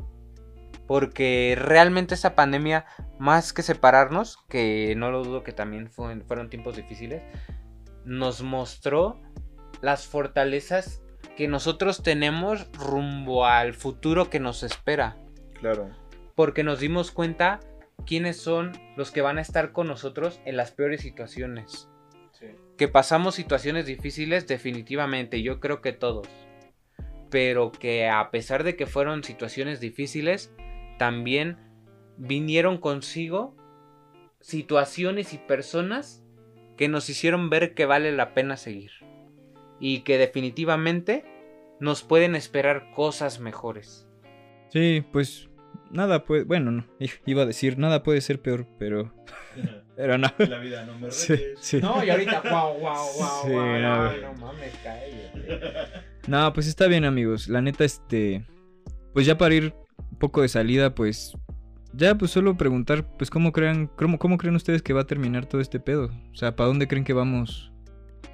[0.86, 2.84] Porque realmente esa pandemia,
[3.18, 7.22] más que separarnos, que no lo dudo que también fue- fueron tiempos difíciles,
[8.04, 9.20] nos mostró
[9.80, 11.02] las fortalezas
[11.36, 15.16] que nosotros tenemos rumbo al futuro que nos espera
[15.60, 15.90] Claro.
[16.34, 17.60] porque nos dimos cuenta
[18.06, 21.88] quiénes son los que van a estar con nosotros en las peores situaciones.
[22.76, 26.26] Que pasamos situaciones difíciles definitivamente, yo creo que todos.
[27.30, 30.52] Pero que a pesar de que fueron situaciones difíciles,
[30.98, 31.58] también
[32.16, 33.54] vinieron consigo
[34.40, 36.24] situaciones y personas
[36.76, 38.90] que nos hicieron ver que vale la pena seguir.
[39.82, 41.26] Y que definitivamente
[41.78, 44.08] nos pueden esperar cosas mejores.
[44.70, 45.50] Sí, pues
[45.90, 46.86] nada puede, bueno, no,
[47.26, 49.12] iba a decir nada puede ser peor, pero
[49.96, 50.28] pero no.
[50.38, 51.80] La vida no me Sí, sí.
[51.80, 54.12] No, y ahorita, wow, wow, wow, Sí, wow, no.
[54.12, 56.02] no, no mames, cállate.
[56.28, 57.48] No, pues está bien, amigos.
[57.48, 58.46] La neta, este.
[59.12, 61.36] Pues ya para ir un poco de salida, pues.
[61.94, 65.44] Ya, pues solo preguntar, pues, ¿cómo crean, cómo, cómo creen ustedes que va a terminar
[65.44, 66.10] todo este pedo?
[66.32, 67.71] O sea, ¿para dónde creen que vamos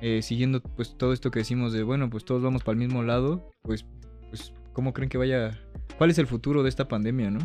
[0.00, 3.02] eh, siguiendo, pues, todo esto que decimos de, bueno, pues todos vamos para el mismo
[3.02, 3.50] lado?
[3.62, 3.86] Pues,
[4.28, 5.58] pues, ¿cómo creen que vaya?
[5.96, 7.40] ¿Cuál es el futuro de esta pandemia, no?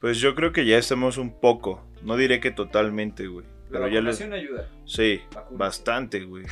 [0.00, 1.86] Pues yo creo que ya estamos un poco.
[2.02, 3.44] No diré que totalmente, güey.
[3.70, 4.20] Pero ya les...
[4.20, 4.68] ayuda.
[4.84, 5.56] Sí, Vacúnate.
[5.56, 6.44] bastante, güey.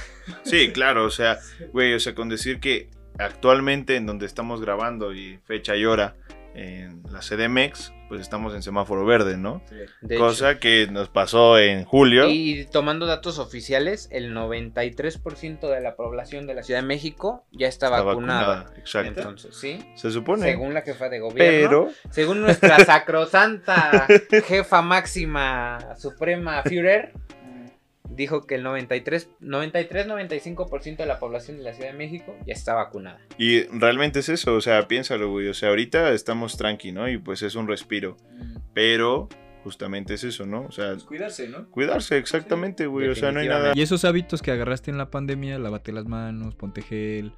[0.45, 1.39] Sí, claro, o sea,
[1.72, 6.16] güey, o sea, con decir que actualmente en donde estamos grabando y fecha y hora
[6.55, 9.62] en la CDMX, pues estamos en semáforo verde, ¿no?
[10.16, 10.61] Cosa hecho.
[10.61, 12.28] que nos pasó en julio.
[12.28, 17.68] Y tomando datos oficiales, el 93% de la población de la Ciudad de México ya
[17.68, 18.46] está, está vacunada.
[18.46, 18.78] vacunada.
[18.78, 19.20] Exacto.
[19.20, 19.84] Entonces, sí.
[19.94, 20.42] Se supone.
[20.42, 21.68] Según la jefa de gobierno.
[21.68, 24.06] pero Según nuestra sacrosanta
[24.46, 27.12] jefa máxima suprema Führer,
[28.19, 32.75] dijo que el 93, 93-95% de la población de la Ciudad de México ya está
[32.75, 33.21] vacunada.
[33.39, 35.49] Y realmente es eso, o sea, piénsalo, güey.
[35.49, 37.09] O sea, ahorita estamos tranqui, ¿no?
[37.09, 38.16] Y pues es un respiro.
[38.75, 39.29] Pero
[39.62, 40.62] justamente es eso, ¿no?
[40.62, 41.71] O sea, Pues cuidarse, ¿no?
[41.71, 43.09] cuidarse, exactamente, güey.
[43.09, 43.73] O sea, no hay nada.
[43.75, 47.33] Y esos hábitos que agarraste en la pandemia, lávate las manos, ponte gel,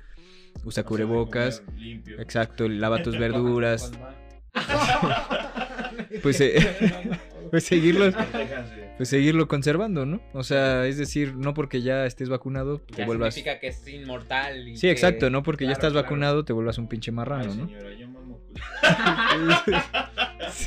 [0.64, 1.62] usa cubrebocas.
[2.18, 3.93] Exacto, lava tus verduras.
[6.22, 6.57] Pues, eh,
[7.51, 8.11] pues seguirlo,
[9.01, 10.20] pues seguirlo conservando, ¿no?
[10.34, 13.32] O sea, es decir, no porque ya estés vacunado te Ya vuelvas.
[13.32, 14.68] significa que es inmortal.
[14.68, 16.05] y Sí, que- exacto, no porque ya estás claro.
[16.05, 17.66] vacunado te vuelvas un pinche marrano, ¿no?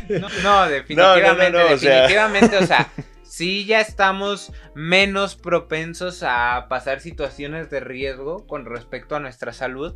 [0.09, 1.91] No, no, definitivamente, no, no, o sea.
[2.01, 2.89] definitivamente, o sea,
[3.23, 9.95] sí ya estamos menos propensos a pasar situaciones de riesgo con respecto a nuestra salud,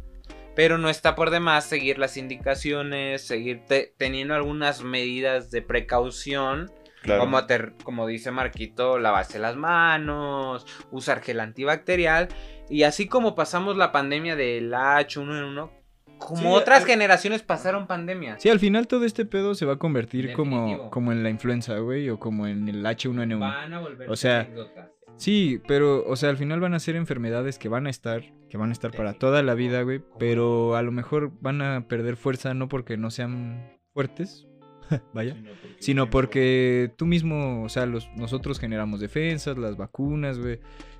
[0.55, 6.69] pero no está por demás seguir las indicaciones, seguir te- teniendo algunas medidas de precaución,
[7.07, 7.21] Claro.
[7.21, 12.27] como, ter- como dice Marquito, lavarse las manos, usar gel antibacterial,
[12.69, 15.71] y así como pasamos la pandemia del H1N1,
[16.19, 18.41] como Sí, otras al- generaciones pasaron pandemias.
[18.41, 21.77] Sí, al final todo este pedo se va a convertir como, como en la influenza,
[21.79, 23.39] güey, o como en el H1N1.
[23.39, 24.89] Van a volver O sea, anécdotas.
[25.17, 28.57] Sí, pero, o sea, al final van a ser enfermedades que van a estar, que
[28.57, 32.17] van a estar para toda la vida, güey, pero a lo mejor van a perder
[32.17, 34.45] fuerza no porque no sean fuertes,
[35.13, 35.35] vaya,
[35.79, 40.59] sino porque tú mismo, o sea, los, nosotros generamos defensas, las vacunas, güey.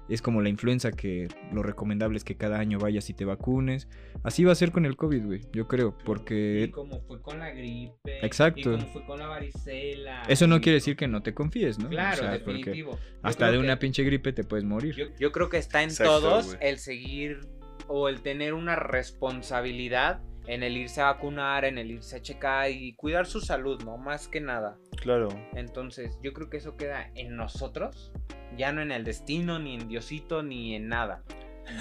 [0.10, 3.90] Es como la influenza que lo recomendable es que cada año vayas y te vacunes.
[4.24, 7.40] Así va a ser con el COVID, güey, yo creo, Y porque como fue con
[7.40, 8.26] la gripe.
[8.26, 8.60] Exacto.
[8.60, 10.22] Y como fue con la varicela.
[10.30, 11.88] eso no y- quiere decir que no te confíes, ¿no?
[11.88, 12.98] O Claro, sea, definitivo.
[13.22, 14.96] Hasta de que- una pinche gripe te puedes morir.
[14.96, 17.42] Yo, yo creo que está en Exacto, todos el seguir
[17.90, 22.72] o el tener una responsabilidad en el irse a vacunar, en el irse a checar
[22.72, 23.98] y cuidar su salud, ¿no?
[23.98, 24.78] Más que nada.
[25.02, 25.28] Claro.
[25.54, 28.12] Entonces, yo creo que eso queda en nosotros,
[28.58, 31.24] ya no en el destino, ni en Diosito, ni en nada.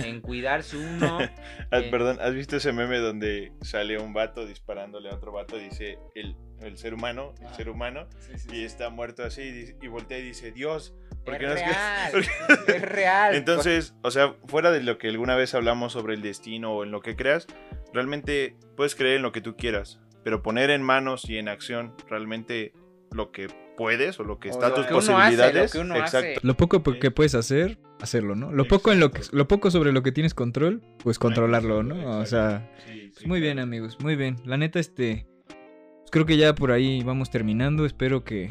[0.04, 1.18] En cuidarse uno.
[1.70, 1.88] Eh.
[1.90, 5.56] Perdón, ¿has visto ese meme donde sale un vato disparándole a otro vato?
[5.56, 7.54] Dice el, el ser humano, el Ah.
[7.54, 9.42] ser humano, Sí, sí, y está muerto así
[9.80, 10.94] y, y voltea y dice, Dios,
[11.26, 12.24] ¿por es qué no es que-" real.
[12.76, 13.34] es real.
[13.34, 16.90] Entonces, o sea, fuera de lo que alguna vez hablamos sobre el destino o en
[16.90, 17.46] lo que creas,
[17.92, 21.94] realmente puedes creer en lo que tú quieras, pero poner en manos y en acción
[22.08, 22.72] realmente
[23.12, 25.16] lo que puedes o lo que O está a lo tus que uno hace, lo
[25.18, 25.72] posibilidades.
[25.72, 26.18] que uno exacto.
[26.38, 26.46] hace.
[26.46, 28.50] Lo poco po- que puedes hacer, hacerlo, ¿no?
[28.52, 32.18] Lo poco en lo que, lo poco sobre lo que tienes control, pues controlarlo, ¿no?
[32.18, 32.70] O sea,
[33.12, 34.36] pues muy bien, amigos, muy bien.
[34.44, 37.84] La neta, este, pues creo que ya por ahí vamos terminando.
[37.86, 38.50] Espero que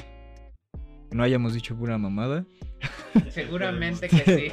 [1.15, 2.45] no hayamos dicho pura mamada.
[3.29, 4.51] Seguramente que sí.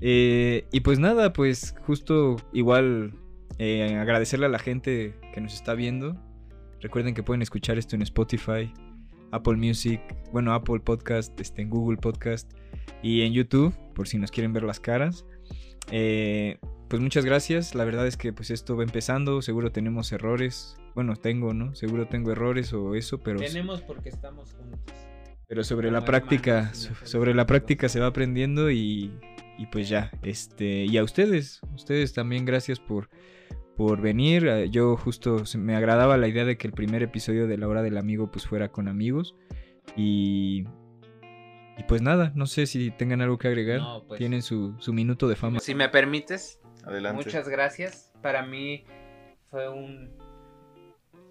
[0.00, 3.14] Eh, y pues nada, pues justo igual
[3.58, 6.16] eh, agradecerle a la gente que nos está viendo.
[6.80, 8.72] Recuerden que pueden escuchar esto en Spotify,
[9.32, 10.00] Apple Music,
[10.30, 12.52] bueno, Apple Podcast, este, en Google Podcast
[13.02, 15.24] y en YouTube, por si nos quieren ver las caras.
[15.90, 17.74] Eh, pues muchas gracias.
[17.74, 19.40] La verdad es que pues esto va empezando.
[19.40, 20.76] Seguro tenemos errores.
[20.94, 21.74] Bueno, tengo, ¿no?
[21.74, 23.40] Seguro tengo errores o eso, pero...
[23.40, 24.94] Tenemos porque estamos juntos.
[25.48, 29.12] Pero sobre la práctica, sobre la práctica se va aprendiendo y,
[29.58, 33.08] y pues ya, este, y a ustedes, ustedes también gracias por,
[33.76, 34.46] por venir.
[34.46, 37.68] Eh, Yo justo se- me agradaba la idea de que el primer episodio de la
[37.68, 39.34] hora del amigo pues fuera con amigos.
[39.96, 40.64] Y,
[41.76, 43.80] y pues nada, no sé si tengan algo que agregar.
[43.80, 44.18] No, pues.
[44.18, 45.60] Tienen su, su minuto de fama.
[45.60, 47.22] Si me permites, Adelante.
[47.22, 48.12] muchas gracias.
[48.22, 48.84] Para mí
[49.50, 50.10] fue un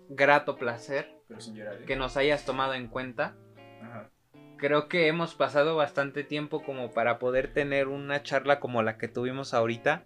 [0.09, 1.81] grato placer Pero sin llorar.
[1.81, 1.85] ¿eh?
[1.87, 3.35] que nos hayas tomado en cuenta.
[3.83, 4.09] Ajá.
[4.57, 9.07] Creo que hemos pasado bastante tiempo como para poder tener una charla como la que
[9.07, 10.05] tuvimos ahorita.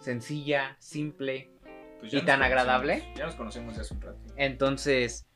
[0.00, 1.50] Sencilla, simple.
[2.00, 3.02] Pues ¿Y tan agradable?
[3.16, 4.18] Ya nos conocemos hace un rato.
[4.36, 5.26] Entonces,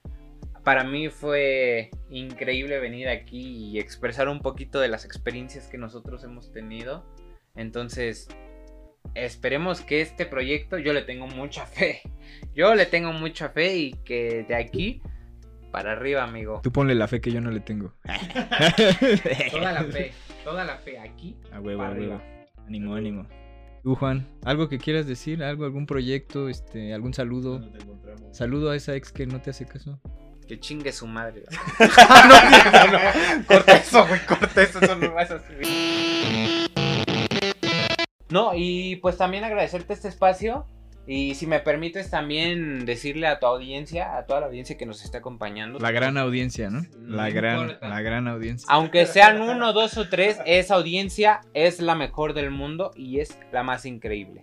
[0.64, 6.24] para mí fue increíble venir aquí y expresar un poquito de las experiencias que nosotros
[6.24, 7.07] hemos tenido.
[7.54, 8.28] Entonces,
[9.14, 12.02] esperemos que este proyecto, yo le tengo mucha fe.
[12.54, 15.00] Yo le tengo mucha fe y que de aquí
[15.77, 16.61] para arriba, amigo.
[16.62, 17.93] Tú ponle la fe que yo no le tengo.
[19.51, 20.12] Toda la fe,
[20.43, 21.37] toda la fe aquí.
[21.53, 22.14] A huevo, a Para huevo.
[22.14, 22.64] arriba.
[22.66, 23.27] Ánimo, ánimo.
[23.83, 25.45] Tú, Juan, ¿algo que quieras decir?
[25.45, 26.49] ¿Algo, algún proyecto?
[26.49, 27.59] Este, ¿Algún saludo?
[27.59, 28.35] ¿Dónde te encontramos?
[28.35, 30.01] Saludo a esa ex que no te hace caso.
[30.49, 31.43] Que chingue su madre.
[31.79, 33.47] no, no, no.
[33.47, 36.70] Corta eso, güey, corta eso, eso no vas a subir.
[38.31, 40.66] No, y pues también agradecerte este espacio.
[41.09, 45.04] Y si me permites también decirle a tu audiencia, a toda la audiencia que nos
[45.04, 45.78] está acompañando.
[45.78, 46.84] La gran audiencia, ¿no?
[47.00, 47.88] La gran, importa.
[47.88, 48.66] la gran audiencia.
[48.68, 53.38] Aunque sean uno, dos o tres, esa audiencia es la mejor del mundo y es
[53.52, 54.40] la más increíble.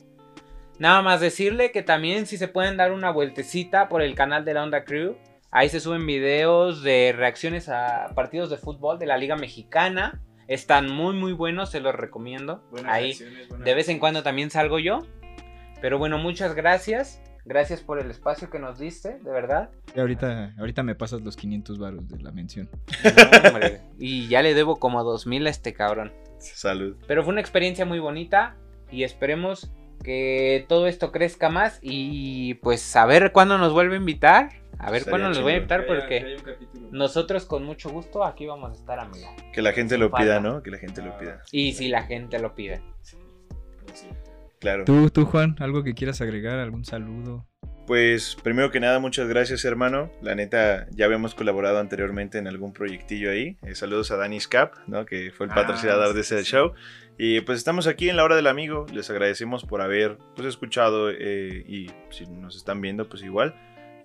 [0.79, 4.53] Nada más decirle que también si se pueden dar una vueltecita por el canal de
[4.53, 5.17] la Onda Crew,
[5.51, 10.21] ahí se suben videos de reacciones a partidos de fútbol de la Liga Mexicana.
[10.47, 12.63] Están muy muy buenos, se los recomiendo.
[12.71, 13.17] Buenas ahí
[13.59, 14.99] de vez en cuando también salgo yo.
[15.83, 17.21] Pero bueno, muchas gracias.
[17.43, 19.69] Gracias por el espacio que nos diste, de verdad.
[19.93, 22.69] Y ahorita, ahorita me pasas los 500 varos de la mención.
[23.03, 23.81] No, hombre.
[23.99, 26.13] y ya le debo como 2000 a este cabrón.
[26.37, 26.95] Salud.
[27.05, 28.55] Pero fue una experiencia muy bonita
[28.89, 33.99] y esperemos que todo esto crezca más y pues a ver cuándo nos vuelve a
[33.99, 34.51] invitar.
[34.79, 36.87] A ver cuándo nos voy a Que invitar porque haya un capítulo.
[36.91, 39.27] nosotros con mucho gusto aquí vamos a estar, amigo.
[39.51, 40.63] Que la gente lo pida, ¿no?
[40.63, 41.41] Que la gente lo pida.
[41.51, 42.81] Y si la gente lo pide.
[44.63, 44.85] Claro.
[44.85, 46.57] Tú, tú, Juan, ¿algo que quieras agregar?
[46.57, 47.45] ¿Algún saludo?
[47.85, 50.09] Pues primero que nada, muchas gracias hermano.
[50.21, 53.57] La neta, ya habíamos colaborado anteriormente en algún proyectillo ahí.
[53.61, 55.05] Eh, saludos a Danis Cap, ¿no?
[55.05, 56.51] que fue el Ah, patrocinador sí, de ese sí.
[56.51, 56.71] show.
[57.17, 58.85] Y pues estamos aquí en la hora del amigo.
[58.93, 63.53] Les agradecemos por haber pues, escuchado eh, y si nos están viendo, pues igual.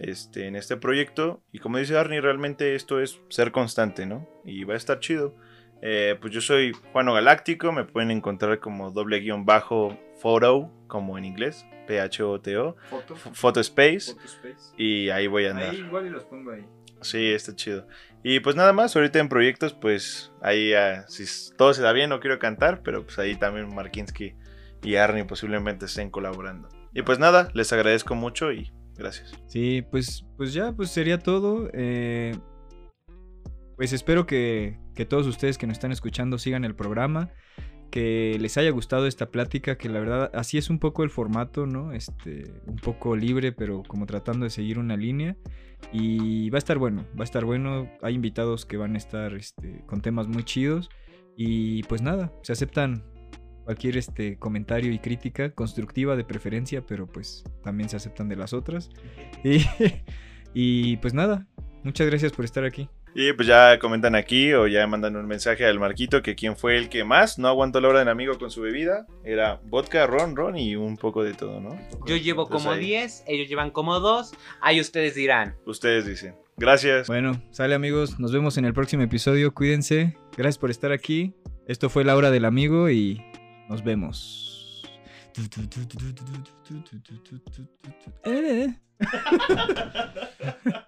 [0.01, 1.41] Este, en este proyecto.
[1.53, 4.29] Y como dice Arnie, realmente esto es ser constante, ¿no?
[4.45, 5.37] Y va a estar chido.
[5.81, 11.19] Eh, pues yo soy Juano Galáctico, me pueden encontrar como doble guion bajo photo, como
[11.19, 13.17] en inglés, P-H-O-T-O, Foto.
[13.17, 14.13] Photo Space.
[14.13, 14.75] Photo Space.
[14.77, 15.71] Y ahí voy a andar.
[15.71, 16.65] Ahí igual y los pongo ahí.
[17.01, 17.87] Sí, está chido.
[18.23, 21.25] Y pues nada más, ahorita en proyectos, pues ahí, ah, si
[21.57, 24.35] todo se da bien, no quiero cantar, pero pues ahí también Markinsky
[24.83, 26.69] y Arnie posiblemente estén colaborando.
[26.93, 29.33] Y pues nada, les agradezco mucho y gracias.
[29.47, 31.71] Sí, pues, pues ya, pues sería todo.
[31.73, 32.37] Eh,
[33.77, 37.31] pues espero que, que todos ustedes que nos están escuchando sigan el programa,
[37.89, 41.67] que les haya gustado esta plática, que la verdad así es un poco el formato,
[41.67, 41.93] ¿no?
[41.93, 45.37] Este, un poco libre, pero como tratando de seguir una línea.
[45.93, 47.89] Y va a estar bueno, va a estar bueno.
[48.03, 50.91] Hay invitados que van a estar este, con temas muy chidos.
[51.37, 53.05] Y pues nada, se aceptan
[53.63, 58.53] cualquier este, comentario y crítica, constructiva de preferencia, pero pues también se aceptan de las
[58.53, 58.91] otras.
[59.45, 59.65] Y,
[60.55, 61.47] y pues nada,
[61.85, 62.91] muchas gracias por estar aquí.
[63.21, 66.77] Y pues ya comentan aquí o ya mandan un mensaje al Marquito que quién fue
[66.77, 69.09] el que más no aguantó la hora del amigo con su bebida.
[69.25, 71.77] Era vodka, ron, ron y un poco de todo, ¿no?
[72.07, 72.85] Yo llevo Entonces como ahí.
[72.87, 74.35] 10, ellos llevan como 2.
[74.61, 75.57] Ahí ustedes dirán.
[75.67, 76.37] Ustedes dicen.
[76.59, 77.09] Gracias.
[77.09, 81.35] Bueno, sale amigos, nos vemos en el próximo episodio, cuídense, gracias por estar aquí.
[81.67, 83.21] Esto fue la hora del amigo y
[83.69, 84.45] nos vemos.
[88.25, 88.69] Eh.